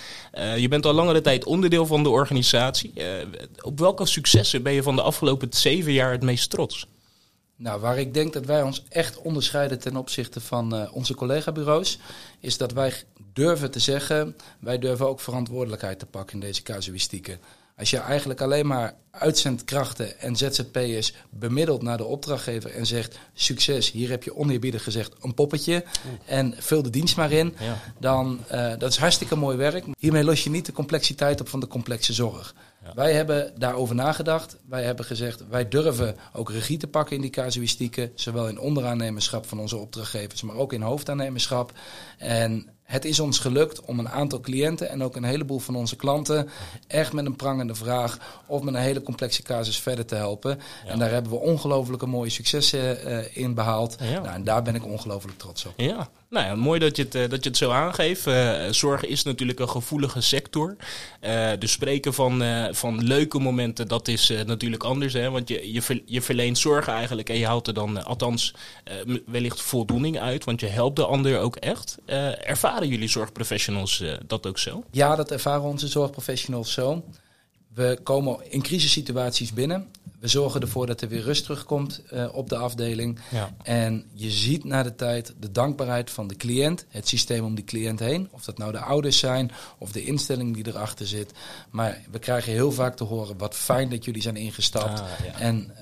je 0.56 0.68
bent 0.68 0.86
al 0.86 0.92
langere 0.92 1.20
tijd 1.20 1.44
onderdeel 1.44 1.86
van 1.86 2.02
de 2.02 2.08
organisatie. 2.08 2.92
op 3.62 3.78
welke 3.78 4.06
successen 4.06 4.62
ben 4.62 4.72
je 4.72 4.82
van 4.82 4.96
de 4.96 5.02
afgelopen 5.02 5.48
zeven 5.50 5.92
jaar 5.92 6.12
het 6.12 6.22
meest 6.22 6.50
trots? 6.50 6.86
Nou, 7.56 7.80
waar 7.80 7.98
ik 7.98 8.14
denk 8.14 8.32
dat 8.32 8.46
wij 8.46 8.62
ons 8.62 8.84
echt 8.88 9.18
onderscheiden 9.18 9.78
ten 9.78 9.96
opzichte 9.96 10.40
van 10.40 10.90
onze 10.90 11.14
collega-bureaus, 11.14 11.98
is 12.40 12.56
dat 12.56 12.72
wij 12.72 12.92
durven 13.32 13.70
te 13.70 13.78
zeggen, 13.78 14.36
wij 14.60 14.78
durven 14.78 15.08
ook 15.08 15.20
verantwoordelijkheid 15.20 15.98
te 15.98 16.06
pakken 16.06 16.34
in 16.34 16.40
deze 16.40 16.62
casuïstieken. 16.62 17.40
Als 17.76 17.90
je 17.90 17.98
eigenlijk 17.98 18.40
alleen 18.40 18.66
maar 18.66 18.94
uitzendkrachten 19.10 20.20
en 20.20 20.36
ZZP'ers 20.36 21.14
bemiddelt 21.30 21.82
naar 21.82 21.96
de 21.96 22.04
opdrachtgever 22.04 22.70
en 22.70 22.86
zegt: 22.86 23.18
succes, 23.32 23.90
hier 23.90 24.10
heb 24.10 24.22
je 24.22 24.36
oneerbiedig 24.36 24.82
gezegd 24.82 25.14
een 25.20 25.34
poppetje 25.34 25.84
en 26.26 26.54
vul 26.58 26.82
de 26.82 26.90
dienst 26.90 27.16
maar 27.16 27.32
in, 27.32 27.54
ja. 27.58 27.78
dan 27.98 28.40
uh, 28.52 28.72
dat 28.78 28.90
is 28.90 28.96
hartstikke 28.96 29.36
mooi 29.36 29.56
werk. 29.56 29.84
Hiermee 29.98 30.24
los 30.24 30.44
je 30.44 30.50
niet 30.50 30.66
de 30.66 30.72
complexiteit 30.72 31.40
op 31.40 31.48
van 31.48 31.60
de 31.60 31.66
complexe 31.66 32.12
zorg. 32.12 32.54
Ja. 32.84 32.94
Wij 32.94 33.12
hebben 33.12 33.52
daarover 33.58 33.94
nagedacht. 33.94 34.56
Wij 34.68 34.82
hebben 34.82 35.04
gezegd: 35.04 35.48
wij 35.48 35.68
durven 35.68 36.16
ook 36.32 36.50
regie 36.50 36.78
te 36.78 36.86
pakken 36.86 37.16
in 37.16 37.22
die 37.22 37.30
casuïstieken, 37.30 38.12
zowel 38.14 38.48
in 38.48 38.58
onderaannemerschap 38.58 39.46
van 39.46 39.60
onze 39.60 39.76
opdrachtgevers, 39.76 40.42
maar 40.42 40.56
ook 40.56 40.72
in 40.72 40.82
hoofdaannemerschap. 40.82 41.72
En 42.18 42.68
het 42.92 43.04
is 43.04 43.20
ons 43.20 43.38
gelukt 43.38 43.80
om 43.80 43.98
een 43.98 44.08
aantal 44.08 44.40
cliënten 44.40 44.88
en 44.88 45.02
ook 45.02 45.16
een 45.16 45.24
heleboel 45.24 45.58
van 45.58 45.76
onze 45.76 45.96
klanten 45.96 46.48
echt 46.86 47.12
met 47.12 47.26
een 47.26 47.36
prangende 47.36 47.74
vraag 47.74 48.18
of 48.46 48.62
met 48.62 48.74
een 48.74 48.80
hele 48.80 49.02
complexe 49.02 49.42
casus 49.42 49.78
verder 49.78 50.06
te 50.06 50.14
helpen. 50.14 50.58
Ja. 50.84 50.90
En 50.90 50.98
daar 50.98 51.10
hebben 51.10 51.32
we 51.32 51.38
ongelooflijke 51.38 52.06
mooie 52.06 52.30
successen 52.30 53.08
uh, 53.08 53.36
in 53.36 53.54
behaald. 53.54 53.96
Ja. 54.00 54.20
Nou, 54.20 54.34
en 54.34 54.44
daar 54.44 54.62
ben 54.62 54.74
ik 54.74 54.84
ongelooflijk 54.84 55.38
trots 55.38 55.66
op. 55.66 55.72
Ja, 55.76 56.08
nou 56.32 56.46
ja, 56.46 56.54
mooi 56.54 56.78
dat 56.78 56.96
je 56.96 57.02
het, 57.02 57.14
uh, 57.14 57.28
dat 57.28 57.42
je 57.42 57.48
het 57.48 57.58
zo 57.58 57.70
aangeeft. 57.70 58.26
Uh, 58.26 58.62
zorg 58.70 59.04
is 59.04 59.22
natuurlijk 59.22 59.60
een 59.60 59.68
gevoelige 59.68 60.20
sector. 60.20 60.76
dus 61.58 61.72
spreken 61.72 62.14
van, 62.14 62.42
van 62.74 63.04
leuke 63.04 63.38
momenten, 63.38 63.88
dat 63.88 64.08
is 64.08 64.32
natuurlijk 64.46 64.84
anders. 64.84 65.12
Hè? 65.12 65.30
Want 65.30 65.48
je, 65.48 65.72
je, 65.72 66.02
je 66.06 66.22
verleent 66.22 66.58
zorg 66.58 66.88
eigenlijk 66.88 67.28
en 67.28 67.38
je 67.38 67.46
haalt 67.46 67.66
er 67.66 67.74
dan 67.74 68.04
althans 68.04 68.54
wellicht 69.26 69.60
voldoening 69.60 70.18
uit. 70.18 70.44
Want 70.44 70.60
je 70.60 70.66
helpt 70.66 70.96
de 70.96 71.06
ander 71.06 71.38
ook 71.38 71.56
echt. 71.56 71.98
ervaren 72.44 72.88
jullie 72.88 73.08
zorgprofessionals 73.08 74.04
dat 74.26 74.46
ook 74.46 74.58
zo? 74.58 74.84
Ja, 74.90 75.16
dat 75.16 75.30
ervaren 75.30 75.62
onze 75.62 75.88
zorgprofessionals 75.88 76.72
zo. 76.72 77.04
We 77.74 77.98
komen 78.02 78.50
in 78.50 78.62
crisissituaties 78.62 79.52
binnen. 79.52 79.88
We 80.18 80.28
zorgen 80.28 80.60
ervoor 80.60 80.86
dat 80.86 81.00
er 81.00 81.08
weer 81.08 81.22
rust 81.22 81.42
terugkomt 81.42 82.02
uh, 82.12 82.28
op 82.34 82.48
de 82.48 82.56
afdeling. 82.56 83.18
Ja. 83.30 83.54
En 83.62 84.04
je 84.12 84.30
ziet 84.30 84.64
na 84.64 84.82
de 84.82 84.94
tijd 84.94 85.34
de 85.40 85.50
dankbaarheid 85.50 86.10
van 86.10 86.28
de 86.28 86.36
cliënt, 86.36 86.86
het 86.88 87.08
systeem 87.08 87.44
om 87.44 87.54
die 87.54 87.64
cliënt 87.64 87.98
heen. 87.98 88.28
Of 88.30 88.44
dat 88.44 88.58
nou 88.58 88.72
de 88.72 88.78
ouders 88.78 89.18
zijn 89.18 89.50
of 89.78 89.92
de 89.92 90.04
instelling 90.04 90.54
die 90.54 90.66
erachter 90.66 91.06
zit. 91.06 91.32
Maar 91.70 92.00
we 92.10 92.18
krijgen 92.18 92.52
heel 92.52 92.72
vaak 92.72 92.96
te 92.96 93.04
horen 93.04 93.38
wat 93.38 93.54
fijn 93.54 93.90
dat 93.90 94.04
jullie 94.04 94.22
zijn 94.22 94.36
ingestapt. 94.36 95.00
Ah, 95.00 95.06
ja. 95.24 95.38
En 95.38 95.72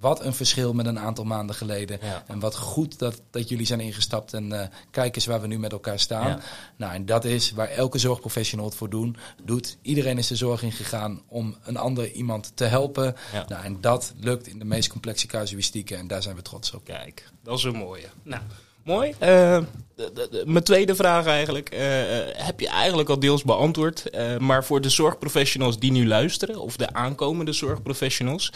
wat 0.00 0.24
een 0.24 0.34
verschil 0.34 0.72
met 0.72 0.86
een 0.86 0.98
aantal 0.98 1.24
maanden 1.24 1.56
geleden. 1.56 1.98
Ja. 2.02 2.24
En 2.26 2.38
wat 2.38 2.56
goed 2.56 2.98
dat, 2.98 3.22
dat 3.30 3.48
jullie 3.48 3.66
zijn 3.66 3.80
ingestapt. 3.80 4.34
En 4.34 4.52
uh, 4.52 4.62
kijk 4.90 5.16
eens 5.16 5.26
waar 5.26 5.40
we 5.40 5.46
nu 5.46 5.58
met 5.58 5.72
elkaar 5.72 5.98
staan. 5.98 6.28
Ja. 6.28 6.40
Nou, 6.76 6.94
en 6.94 7.06
dat 7.06 7.24
is 7.24 7.50
waar 7.50 7.68
elke 7.68 7.98
zorgprofessional 7.98 8.66
het 8.66 8.74
voor 8.74 8.90
doen, 8.90 9.16
doet. 9.42 9.76
Iedereen 9.82 10.18
is 10.18 10.26
de 10.26 10.36
zorg 10.36 10.62
ingegaan 10.62 11.22
om 11.26 11.56
een 11.62 11.76
ander 11.76 12.10
iemand 12.12 12.52
te 12.54 12.64
helpen. 12.64 13.16
Ja. 13.32 13.44
Nou, 13.48 13.64
en 13.64 13.80
dat 13.80 14.14
lukt 14.16 14.46
in 14.46 14.58
de 14.58 14.64
meest 14.64 14.88
complexe 14.88 15.26
casuïstieken. 15.26 15.98
En 15.98 16.06
daar 16.06 16.22
zijn 16.22 16.36
we 16.36 16.42
trots 16.42 16.74
op. 16.74 16.84
Kijk, 16.84 17.28
dat 17.42 17.58
is 17.58 17.64
een 17.64 17.76
mooie. 17.76 18.08
Nou, 18.22 18.42
mooi. 18.90 19.08
Uh, 19.10 19.16
de, 19.94 20.42
mijn 20.46 20.64
tweede 20.64 20.94
vraag 20.94 21.26
eigenlijk, 21.26 21.74
uh, 21.74 21.80
heb 22.32 22.60
je 22.60 22.68
eigenlijk 22.68 23.08
al 23.08 23.18
deels 23.18 23.42
beantwoord. 23.42 24.04
Uh, 24.12 24.36
maar 24.38 24.64
voor 24.64 24.80
de 24.80 24.88
zorgprofessionals 24.88 25.78
die 25.78 25.92
nu 25.92 26.06
luisteren, 26.06 26.60
of 26.60 26.76
de 26.76 26.92
aankomende 26.92 27.52
zorgprofessionals, 27.52 28.52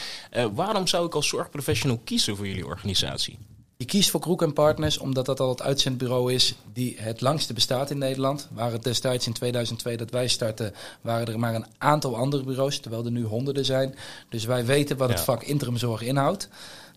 waarom 0.54 0.86
zou 0.86 1.06
ik 1.06 1.14
als 1.14 1.28
zorgprofessional 1.28 2.00
kiezen 2.04 2.36
voor 2.36 2.46
jullie 2.46 2.66
organisatie? 2.66 3.38
Je 3.76 3.84
kiest 3.84 4.10
voor 4.10 4.20
Kroek 4.20 4.54
Partners 4.54 4.98
omdat 4.98 5.26
dat 5.26 5.40
al 5.40 5.48
het 5.48 5.62
uitzendbureau 5.62 6.32
is 6.32 6.54
die 6.72 6.96
het 6.98 7.20
langste 7.20 7.52
bestaat 7.52 7.90
in 7.90 7.98
Nederland. 7.98 8.48
Waar 8.52 8.72
het 8.72 8.82
destijds 8.82 9.26
in 9.26 9.32
2002 9.32 9.96
dat 9.96 10.10
wij 10.10 10.28
startten, 10.28 10.74
waren 11.00 11.26
er 11.26 11.38
maar 11.38 11.54
een 11.54 11.66
aantal 11.78 12.16
andere 12.16 12.42
bureaus, 12.42 12.78
terwijl 12.78 13.04
er 13.04 13.10
nu 13.10 13.24
honderden 13.24 13.64
zijn. 13.64 13.94
Dus 14.28 14.44
wij 14.44 14.64
weten 14.64 14.96
wat 14.96 15.08
Ja. 15.08 15.14
het 15.14 15.24
vak 15.24 15.42
interimzorg 15.42 16.02
inhoudt. 16.02 16.48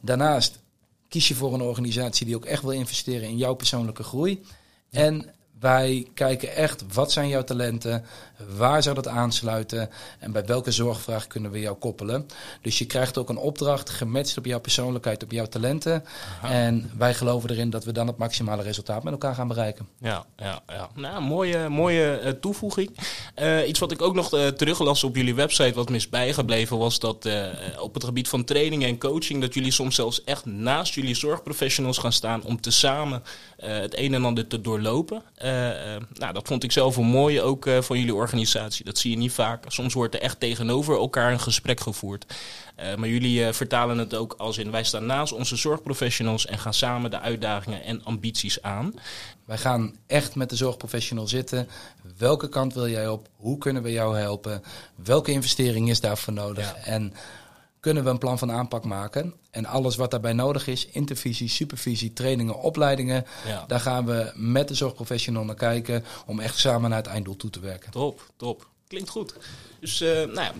Daarnaast 0.01 0.59
kies 1.09 1.27
je 1.27 1.35
voor 1.35 1.53
een 1.53 1.61
organisatie 1.61 2.25
die 2.25 2.35
ook 2.35 2.45
echt 2.45 2.61
wil 2.61 2.71
investeren 2.71 3.29
in 3.29 3.37
jouw 3.37 3.53
persoonlijke 3.53 4.03
groei. 4.03 4.43
En 4.89 5.33
wij 5.59 6.07
kijken 6.13 6.55
echt, 6.55 6.83
wat 6.93 7.11
zijn 7.11 7.27
jouw 7.27 7.43
talenten? 7.43 8.05
Waar 8.55 8.83
zou 8.83 8.95
dat 8.95 9.07
aansluiten? 9.07 9.89
En 10.19 10.31
bij 10.31 10.45
welke 10.45 10.71
zorgvraag 10.71 11.27
kunnen 11.27 11.51
we 11.51 11.59
jou 11.59 11.75
koppelen? 11.75 12.27
Dus 12.61 12.77
je 12.77 12.85
krijgt 12.85 13.17
ook 13.17 13.29
een 13.29 13.37
opdracht 13.37 13.89
gematcht 13.89 14.37
op 14.37 14.45
jouw 14.45 14.59
persoonlijkheid, 14.59 15.23
op 15.23 15.31
jouw 15.31 15.45
talenten. 15.45 16.03
En 16.41 16.91
wij 16.97 17.13
geloven 17.13 17.49
erin 17.49 17.69
dat 17.69 17.83
we 17.83 17.91
dan 17.91 18.07
het 18.07 18.17
maximale 18.17 18.63
resultaat 18.63 19.03
met 19.03 19.13
elkaar 19.13 19.35
gaan 19.35 19.47
bereiken. 19.47 19.87
Ja, 19.99 20.25
ja, 20.37 20.61
ja. 20.67 20.89
Nou, 20.95 21.21
mooie, 21.21 21.69
mooie 21.69 22.21
uh, 22.23 22.29
toevoeging. 22.29 22.97
Uh, 23.41 23.67
iets 23.67 23.79
wat 23.79 23.91
ik 23.91 24.01
ook 24.01 24.15
nog 24.15 24.33
uh, 24.33 24.47
teruglas 24.47 25.03
op 25.03 25.15
jullie 25.15 25.35
website, 25.35 25.73
wat 25.73 25.89
me 25.89 25.95
is 25.95 26.09
bijgebleven, 26.09 26.77
was 26.77 26.99
dat 26.99 27.25
uh, 27.25 27.45
op 27.79 27.93
het 27.93 28.03
gebied 28.03 28.27
van 28.27 28.43
training 28.43 28.83
en 28.83 28.97
coaching, 28.97 29.41
dat 29.41 29.53
jullie 29.53 29.71
soms 29.71 29.95
zelfs 29.95 30.23
echt 30.23 30.45
naast 30.45 30.93
jullie 30.93 31.15
zorgprofessionals 31.15 31.97
gaan 31.97 32.11
staan 32.11 32.43
om 32.43 32.61
tezamen 32.61 33.23
het 33.57 33.97
een 33.97 34.13
en 34.13 34.25
ander 34.25 34.47
te 34.47 34.61
doorlopen. 34.61 35.21
Nou, 36.13 36.33
dat 36.33 36.47
vond 36.47 36.63
ik 36.63 36.71
zelf 36.71 36.97
een 36.97 37.05
mooie 37.05 37.41
ook 37.41 37.69
van 37.79 37.97
jullie 37.97 38.15
organisatie. 38.15 38.85
Dat 38.85 38.97
zie 38.97 39.11
je 39.11 39.17
niet 39.17 39.31
vaak. 39.31 39.63
Soms 39.67 39.93
wordt 39.93 40.15
er 40.15 40.21
echt 40.21 40.39
tegenover 40.39 40.97
elkaar 40.97 41.31
een 41.31 41.39
gesprek 41.39 41.79
gevoerd. 41.79 42.25
maar 42.97 43.09
jullie 43.09 43.53
vertalen 43.53 43.97
het 43.97 44.15
ook 44.15 44.35
als 44.37 44.57
in 44.57 44.71
wij 44.71 44.83
staan 44.83 45.05
naast 45.05 45.33
onze 45.33 45.55
zorgprofessionals 45.55 46.45
en 46.45 46.59
gaan 46.59 46.73
samen 46.73 47.11
de 47.11 47.19
uitdagingen 47.19 47.83
en 47.83 48.03
ambities 48.03 48.61
aan. 48.61 48.93
Wij 49.45 49.57
gaan 49.57 49.95
echt 50.07 50.35
met 50.35 50.49
de 50.49 50.55
zorgprofessional 50.55 51.27
zitten. 51.27 51.67
Welke 52.17 52.49
kant 52.49 52.73
wil 52.73 52.87
jij 52.87 53.07
op? 53.07 53.27
Hoe 53.35 53.57
kunnen 53.57 53.83
we 53.83 53.91
jou 53.91 54.17
helpen? 54.17 54.63
Welke 54.95 55.31
investering 55.31 55.89
is 55.89 55.99
daarvoor 55.99 56.33
nodig? 56.33 56.75
En 56.75 57.13
kunnen 57.87 58.05
we 58.05 58.11
een 58.11 58.17
plan 58.17 58.37
van 58.37 58.51
aanpak 58.51 58.83
maken? 58.83 59.33
En 59.51 59.65
alles 59.65 59.95
wat 59.95 60.11
daarbij 60.11 60.33
nodig 60.33 60.67
is, 60.67 60.87
intervisie, 60.87 61.49
supervisie, 61.49 62.13
trainingen, 62.13 62.61
opleidingen, 62.61 63.25
daar 63.67 63.79
gaan 63.79 64.05
we 64.05 64.31
met 64.35 64.67
de 64.67 64.73
zorgprofessional 64.73 65.43
naar 65.43 65.55
kijken 65.55 66.03
om 66.25 66.39
echt 66.39 66.57
samen 66.57 66.89
naar 66.89 66.99
het 66.99 67.07
einddoel 67.07 67.35
toe 67.35 67.49
te 67.49 67.59
werken. 67.59 67.91
Top, 67.91 68.31
top. 68.37 68.67
Klinkt 68.87 69.09
goed. 69.09 69.35
Dus 69.79 70.01
uh, 70.01 70.09
nou 70.09 70.33
ja, 70.33 70.51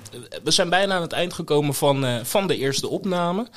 we 0.43 0.51
zijn 0.51 0.69
bijna 0.69 0.95
aan 0.95 1.01
het 1.01 1.11
eind 1.11 1.33
gekomen 1.33 1.73
van, 1.73 2.05
uh, 2.05 2.23
van 2.23 2.47
de 2.47 2.57
eerste 2.57 2.87
opname. 2.87 3.47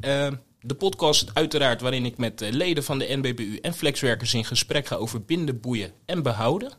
Uh, 0.00 0.26
de 0.60 0.74
podcast 0.74 1.30
uiteraard 1.34 1.80
waarin 1.80 2.04
ik 2.04 2.18
met 2.18 2.42
eh, 2.42 2.52
leden 2.52 2.84
van 2.84 2.98
de 2.98 3.16
NBBU 3.16 3.56
en 3.56 3.74
flexwerkers 3.74 4.34
in 4.34 4.44
gesprek 4.44 4.86
ga 4.86 4.96
over 4.96 5.24
binden, 5.24 5.60
boeien 5.60 5.92
en 6.06 6.22
behouden. 6.22 6.72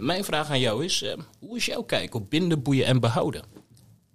Mijn 0.00 0.24
vraag 0.24 0.50
aan 0.50 0.60
jou 0.60 0.84
is, 0.84 1.04
hoe 1.38 1.56
is 1.56 1.66
jouw 1.66 1.82
kijk 1.82 2.14
op 2.14 2.30
binden, 2.30 2.62
boeien 2.62 2.86
en 2.86 3.00
behouden? 3.00 3.61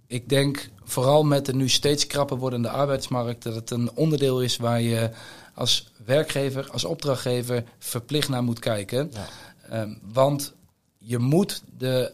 Ik 0.07 0.29
denk 0.29 0.69
vooral 0.83 1.23
met 1.23 1.45
de 1.45 1.53
nu 1.53 1.69
steeds 1.69 2.07
krapper 2.07 2.37
wordende 2.37 2.69
arbeidsmarkt 2.69 3.43
dat 3.43 3.55
het 3.55 3.69
een 3.69 3.91
onderdeel 3.93 4.41
is 4.41 4.57
waar 4.57 4.81
je 4.81 5.09
als 5.53 5.91
werkgever, 6.05 6.69
als 6.71 6.85
opdrachtgever 6.85 7.63
verplicht 7.79 8.29
naar 8.29 8.43
moet 8.43 8.59
kijken. 8.59 9.11
Ja. 9.13 9.81
Um, 9.81 9.99
want 10.03 10.53
je 10.97 11.17
moet 11.17 11.63
de 11.77 12.11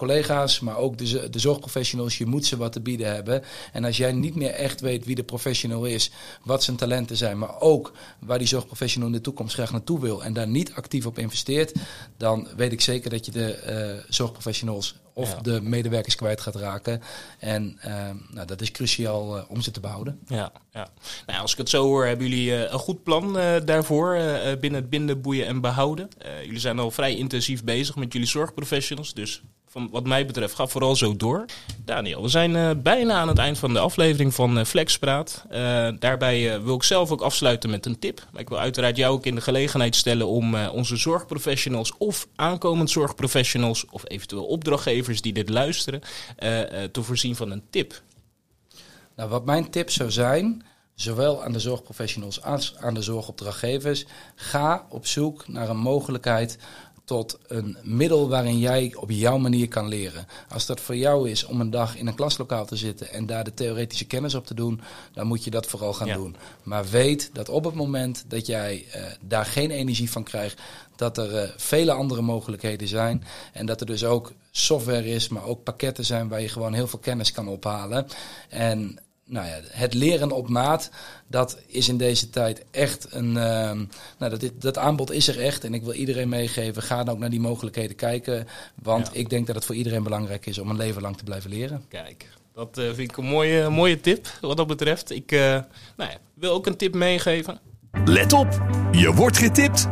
collega's, 0.00 0.60
maar 0.60 0.76
ook 0.76 0.98
de, 0.98 1.30
de 1.30 1.38
zorgprofessionals, 1.38 2.18
je 2.18 2.26
moet 2.26 2.46
ze 2.46 2.56
wat 2.56 2.72
te 2.72 2.80
bieden 2.80 3.14
hebben. 3.14 3.42
En 3.72 3.84
als 3.84 3.96
jij 3.96 4.12
niet 4.12 4.34
meer 4.34 4.50
echt 4.50 4.80
weet 4.80 5.04
wie 5.04 5.14
de 5.14 5.22
professional 5.22 5.84
is, 5.84 6.10
wat 6.42 6.62
zijn 6.62 6.76
talenten 6.76 7.16
zijn, 7.16 7.38
maar 7.38 7.60
ook 7.60 7.92
waar 8.18 8.38
die 8.38 8.46
zorgprofessional 8.46 9.08
in 9.08 9.14
de 9.14 9.20
toekomst 9.20 9.54
graag 9.54 9.72
naartoe 9.72 10.00
wil 10.00 10.24
en 10.24 10.32
daar 10.32 10.48
niet 10.48 10.72
actief 10.72 11.06
op 11.06 11.18
investeert, 11.18 11.72
dan 12.16 12.48
weet 12.56 12.72
ik 12.72 12.80
zeker 12.80 13.10
dat 13.10 13.26
je 13.26 13.32
de 13.32 13.48
uh, 13.98 14.04
zorgprofessionals 14.08 14.94
of 15.12 15.34
de 15.34 15.60
medewerkers 15.60 16.14
kwijt 16.14 16.40
gaat 16.40 16.54
raken. 16.54 17.02
En 17.38 17.78
uh, 17.86 18.10
nou, 18.30 18.46
dat 18.46 18.60
is 18.60 18.70
cruciaal 18.70 19.36
uh, 19.36 19.42
om 19.48 19.60
ze 19.60 19.70
te 19.70 19.80
behouden. 19.80 20.20
Ja, 20.26 20.52
ja. 20.72 20.88
Nou, 21.26 21.40
als 21.40 21.52
ik 21.52 21.58
het 21.58 21.68
zo 21.68 21.84
hoor, 21.84 22.06
hebben 22.06 22.28
jullie 22.28 22.50
uh, 22.50 22.60
een 22.60 22.78
goed 22.78 23.02
plan 23.02 23.32
daarvoor 23.64 24.18
binnen 24.60 24.80
het 24.80 24.90
binden, 24.90 25.20
boeien 25.20 25.46
en 25.46 25.60
behouden. 25.60 26.08
jullie 26.44 26.60
zijn 26.60 26.78
al 26.78 26.90
vrij 26.90 27.16
intensief 27.16 27.64
bezig 27.64 27.96
met 27.96 28.12
jullie 28.12 28.28
zorgprofessionals. 28.28 29.14
Dus 29.14 29.42
van 29.70 29.88
wat 29.90 30.06
mij 30.06 30.26
betreft, 30.26 30.54
ga 30.54 30.66
vooral 30.66 30.96
zo 30.96 31.16
door. 31.16 31.44
Daniel, 31.84 32.22
we 32.22 32.28
zijn 32.28 32.50
uh, 32.50 32.70
bijna 32.76 33.14
aan 33.14 33.28
het 33.28 33.38
eind 33.38 33.58
van 33.58 33.72
de 33.72 33.78
aflevering 33.78 34.34
van 34.34 34.58
uh, 34.58 34.64
Flexpraat. 34.64 35.44
Uh, 35.50 35.88
daarbij 35.98 36.62
wil 36.62 36.74
ik 36.74 36.82
zelf 36.82 37.10
ook 37.10 37.20
afsluiten 37.20 37.70
met 37.70 37.86
een 37.86 37.98
tip. 37.98 38.26
Maar 38.32 38.40
ik 38.40 38.48
wil 38.48 38.58
uiteraard 38.58 38.96
jou 38.96 39.14
ook 39.14 39.26
in 39.26 39.34
de 39.34 39.40
gelegenheid 39.40 39.96
stellen 39.96 40.26
om 40.26 40.54
onze 40.54 40.96
zorgprofessionals 40.96 41.92
of 41.98 42.28
aankomend 42.36 42.90
zorgprofessionals 42.90 43.84
of 43.90 44.02
eventueel 44.06 44.46
opdrachtgevers 44.46 45.20
die 45.20 45.32
dit 45.32 45.48
luisteren 45.48 46.00
te 46.92 47.02
voorzien 47.02 47.36
van 47.36 47.50
een 47.50 47.62
tip. 47.70 48.02
Nou, 49.16 49.28
wat 49.28 49.44
mijn 49.44 49.70
tip 49.70 49.90
zou 49.90 50.10
zijn, 50.10 50.64
zowel 50.94 51.44
aan 51.44 51.52
de 51.52 51.60
zorgprofessionals 51.60 52.42
als 52.42 52.76
aan 52.76 52.94
de 52.94 53.02
zorgopdrachtgevers, 53.02 54.04
ga 54.34 54.86
op 54.88 55.06
zoek 55.06 55.48
naar 55.48 55.68
een 55.68 55.78
mogelijkheid 55.78 56.58
tot 57.10 57.38
een 57.46 57.76
middel 57.82 58.28
waarin 58.28 58.58
jij 58.58 58.94
op 58.94 59.10
jouw 59.10 59.38
manier 59.38 59.68
kan 59.68 59.88
leren. 59.88 60.26
Als 60.48 60.66
dat 60.66 60.80
voor 60.80 60.96
jou 60.96 61.30
is 61.30 61.44
om 61.44 61.60
een 61.60 61.70
dag 61.70 61.96
in 61.96 62.06
een 62.06 62.14
klaslokaal 62.14 62.66
te 62.66 62.76
zitten 62.76 63.12
en 63.12 63.26
daar 63.26 63.44
de 63.44 63.54
theoretische 63.54 64.06
kennis 64.06 64.34
op 64.34 64.46
te 64.46 64.54
doen, 64.54 64.80
dan 65.12 65.26
moet 65.26 65.44
je 65.44 65.50
dat 65.50 65.66
vooral 65.66 65.92
gaan 65.92 66.12
doen. 66.12 66.36
Maar 66.62 66.88
weet 66.88 67.30
dat 67.32 67.48
op 67.48 67.64
het 67.64 67.74
moment 67.74 68.24
dat 68.28 68.46
jij 68.46 68.84
uh, 68.96 69.02
daar 69.20 69.46
geen 69.46 69.70
energie 69.70 70.10
van 70.10 70.22
krijgt, 70.22 70.60
dat 70.96 71.18
er 71.18 71.34
uh, 71.34 71.50
vele 71.56 71.92
andere 71.92 72.22
mogelijkheden 72.22 72.88
zijn. 72.88 73.24
En 73.52 73.66
dat 73.66 73.80
er 73.80 73.86
dus 73.86 74.04
ook 74.04 74.32
software 74.50 75.08
is, 75.08 75.28
maar 75.28 75.44
ook 75.44 75.62
pakketten 75.62 76.04
zijn 76.04 76.28
waar 76.28 76.40
je 76.40 76.48
gewoon 76.48 76.74
heel 76.74 76.88
veel 76.88 76.98
kennis 76.98 77.32
kan 77.32 77.48
ophalen. 77.48 78.06
En 78.48 78.98
nou 79.30 79.46
ja, 79.46 79.58
het 79.70 79.94
leren 79.94 80.30
op 80.30 80.48
maat, 80.48 80.90
dat 81.26 81.58
is 81.66 81.88
in 81.88 81.96
deze 81.96 82.30
tijd 82.30 82.64
echt 82.70 83.06
een. 83.10 83.28
Uh, 83.28 83.70
nou, 84.18 84.38
dat, 84.38 84.50
dat 84.58 84.78
aanbod 84.78 85.10
is 85.10 85.28
er 85.28 85.40
echt. 85.40 85.64
En 85.64 85.74
ik 85.74 85.82
wil 85.82 85.92
iedereen 85.92 86.28
meegeven, 86.28 86.82
ga 86.82 87.04
dan 87.04 87.14
ook 87.14 87.20
naar 87.20 87.30
die 87.30 87.40
mogelijkheden 87.40 87.96
kijken. 87.96 88.46
Want 88.82 89.10
ik 89.12 89.30
denk 89.30 89.46
dat 89.46 89.54
het 89.54 89.64
voor 89.64 89.74
iedereen 89.74 90.02
belangrijk 90.02 90.46
is 90.46 90.58
om 90.58 90.70
een 90.70 90.76
leven 90.76 91.02
lang 91.02 91.16
te 91.16 91.24
blijven 91.24 91.50
leren. 91.50 91.84
Kijk, 91.88 92.28
dat 92.54 92.78
uh, 92.78 92.84
vind 92.84 93.10
ik 93.10 93.16
een 93.16 93.24
mooie, 93.24 93.68
mooie 93.68 94.00
tip 94.00 94.26
wat 94.40 94.56
dat 94.56 94.66
betreft. 94.66 95.10
Ik 95.10 95.32
uh, 95.32 95.40
nou 95.96 96.10
ja, 96.10 96.16
wil 96.34 96.52
ook 96.52 96.66
een 96.66 96.76
tip 96.76 96.94
meegeven. 96.94 97.60
Let 98.04 98.32
op, 98.32 98.62
je 98.92 99.12
wordt 99.14 99.38
getipt. 99.38 99.88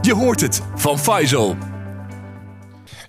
Je 0.00 0.14
hoort 0.14 0.40
het 0.40 0.62
van 0.74 0.98
Faisal. 0.98 1.77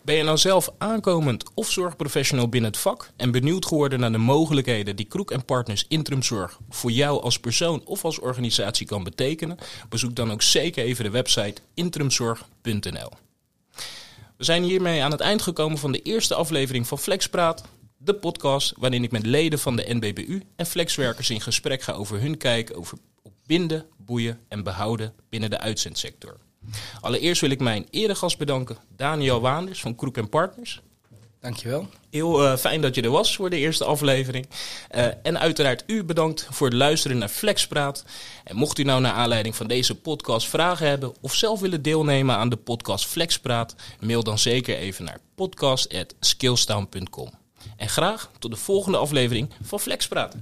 Ben 0.09 0.17
je 0.17 0.23
nou 0.23 0.37
zelf 0.37 0.69
aankomend 0.77 1.43
of 1.53 1.71
zorgprofessional 1.71 2.49
binnen 2.49 2.71
het 2.71 2.79
vak 2.79 3.11
en 3.15 3.31
benieuwd 3.31 3.65
geworden 3.65 3.99
naar 3.99 4.11
de 4.11 4.17
mogelijkheden 4.17 4.95
die 4.95 5.05
Kroek 5.05 5.31
en 5.31 5.45
Partners 5.45 5.85
Interimzorg 5.87 6.59
voor 6.69 6.91
jou 6.91 7.21
als 7.21 7.39
persoon 7.39 7.81
of 7.85 8.05
als 8.05 8.19
organisatie 8.19 8.87
kan 8.87 9.03
betekenen? 9.03 9.57
Bezoek 9.89 10.15
dan 10.15 10.31
ook 10.31 10.41
zeker 10.41 10.83
even 10.83 11.03
de 11.03 11.09
website 11.09 11.61
interimzorg.nl. 11.73 13.09
We 14.37 14.43
zijn 14.43 14.63
hiermee 14.63 15.03
aan 15.03 15.11
het 15.11 15.19
eind 15.19 15.41
gekomen 15.41 15.77
van 15.77 15.91
de 15.91 16.01
eerste 16.01 16.35
aflevering 16.35 16.87
van 16.87 16.99
Flexpraat, 16.99 17.63
de 17.97 18.13
podcast 18.13 18.73
waarin 18.77 19.03
ik 19.03 19.11
met 19.11 19.25
leden 19.25 19.59
van 19.59 19.75
de 19.75 19.85
NBBU 19.87 20.41
en 20.55 20.65
flexwerkers 20.65 21.29
in 21.29 21.41
gesprek 21.41 21.81
ga 21.81 21.91
over 21.91 22.21
hun 22.21 22.37
kijk 22.37 22.71
over 22.77 22.97
binden, 23.45 23.85
boeien 23.97 24.39
en 24.47 24.63
behouden 24.63 25.13
binnen 25.29 25.49
de 25.49 25.59
uitzendsector. 25.59 26.37
Allereerst 27.01 27.41
wil 27.41 27.49
ik 27.49 27.59
mijn 27.59 27.87
eregast 27.89 28.37
bedanken, 28.37 28.77
Daniel 28.95 29.41
Waanders 29.41 29.81
van 29.81 29.95
Kroek 29.95 30.29
Partners. 30.29 30.81
Dankjewel. 31.39 31.87
Heel 32.09 32.45
uh, 32.45 32.57
fijn 32.57 32.81
dat 32.81 32.95
je 32.95 33.01
er 33.01 33.09
was 33.09 33.35
voor 33.35 33.49
de 33.49 33.57
eerste 33.57 33.83
aflevering. 33.85 34.47
Uh, 34.95 35.05
en 35.23 35.39
uiteraard 35.39 35.83
u 35.87 36.03
bedankt 36.03 36.47
voor 36.49 36.67
het 36.67 36.75
luisteren 36.75 37.17
naar 37.17 37.29
Flexpraat. 37.29 38.05
En 38.43 38.55
mocht 38.55 38.77
u 38.77 38.83
nou 38.83 39.01
naar 39.01 39.13
aanleiding 39.13 39.55
van 39.55 39.67
deze 39.67 39.95
podcast 39.95 40.47
vragen 40.47 40.87
hebben 40.87 41.13
of 41.21 41.33
zelf 41.35 41.59
willen 41.59 41.81
deelnemen 41.81 42.35
aan 42.35 42.49
de 42.49 42.55
podcast 42.55 43.05
Flexpraat, 43.05 43.75
mail 43.99 44.23
dan 44.23 44.39
zeker 44.39 44.77
even 44.77 45.05
naar 45.05 45.19
podcast.skillstown.com. 45.35 47.29
En 47.77 47.89
graag 47.89 48.31
tot 48.39 48.51
de 48.51 48.57
volgende 48.57 48.97
aflevering 48.97 49.49
van 49.61 49.79
Flexpraat. 49.79 50.35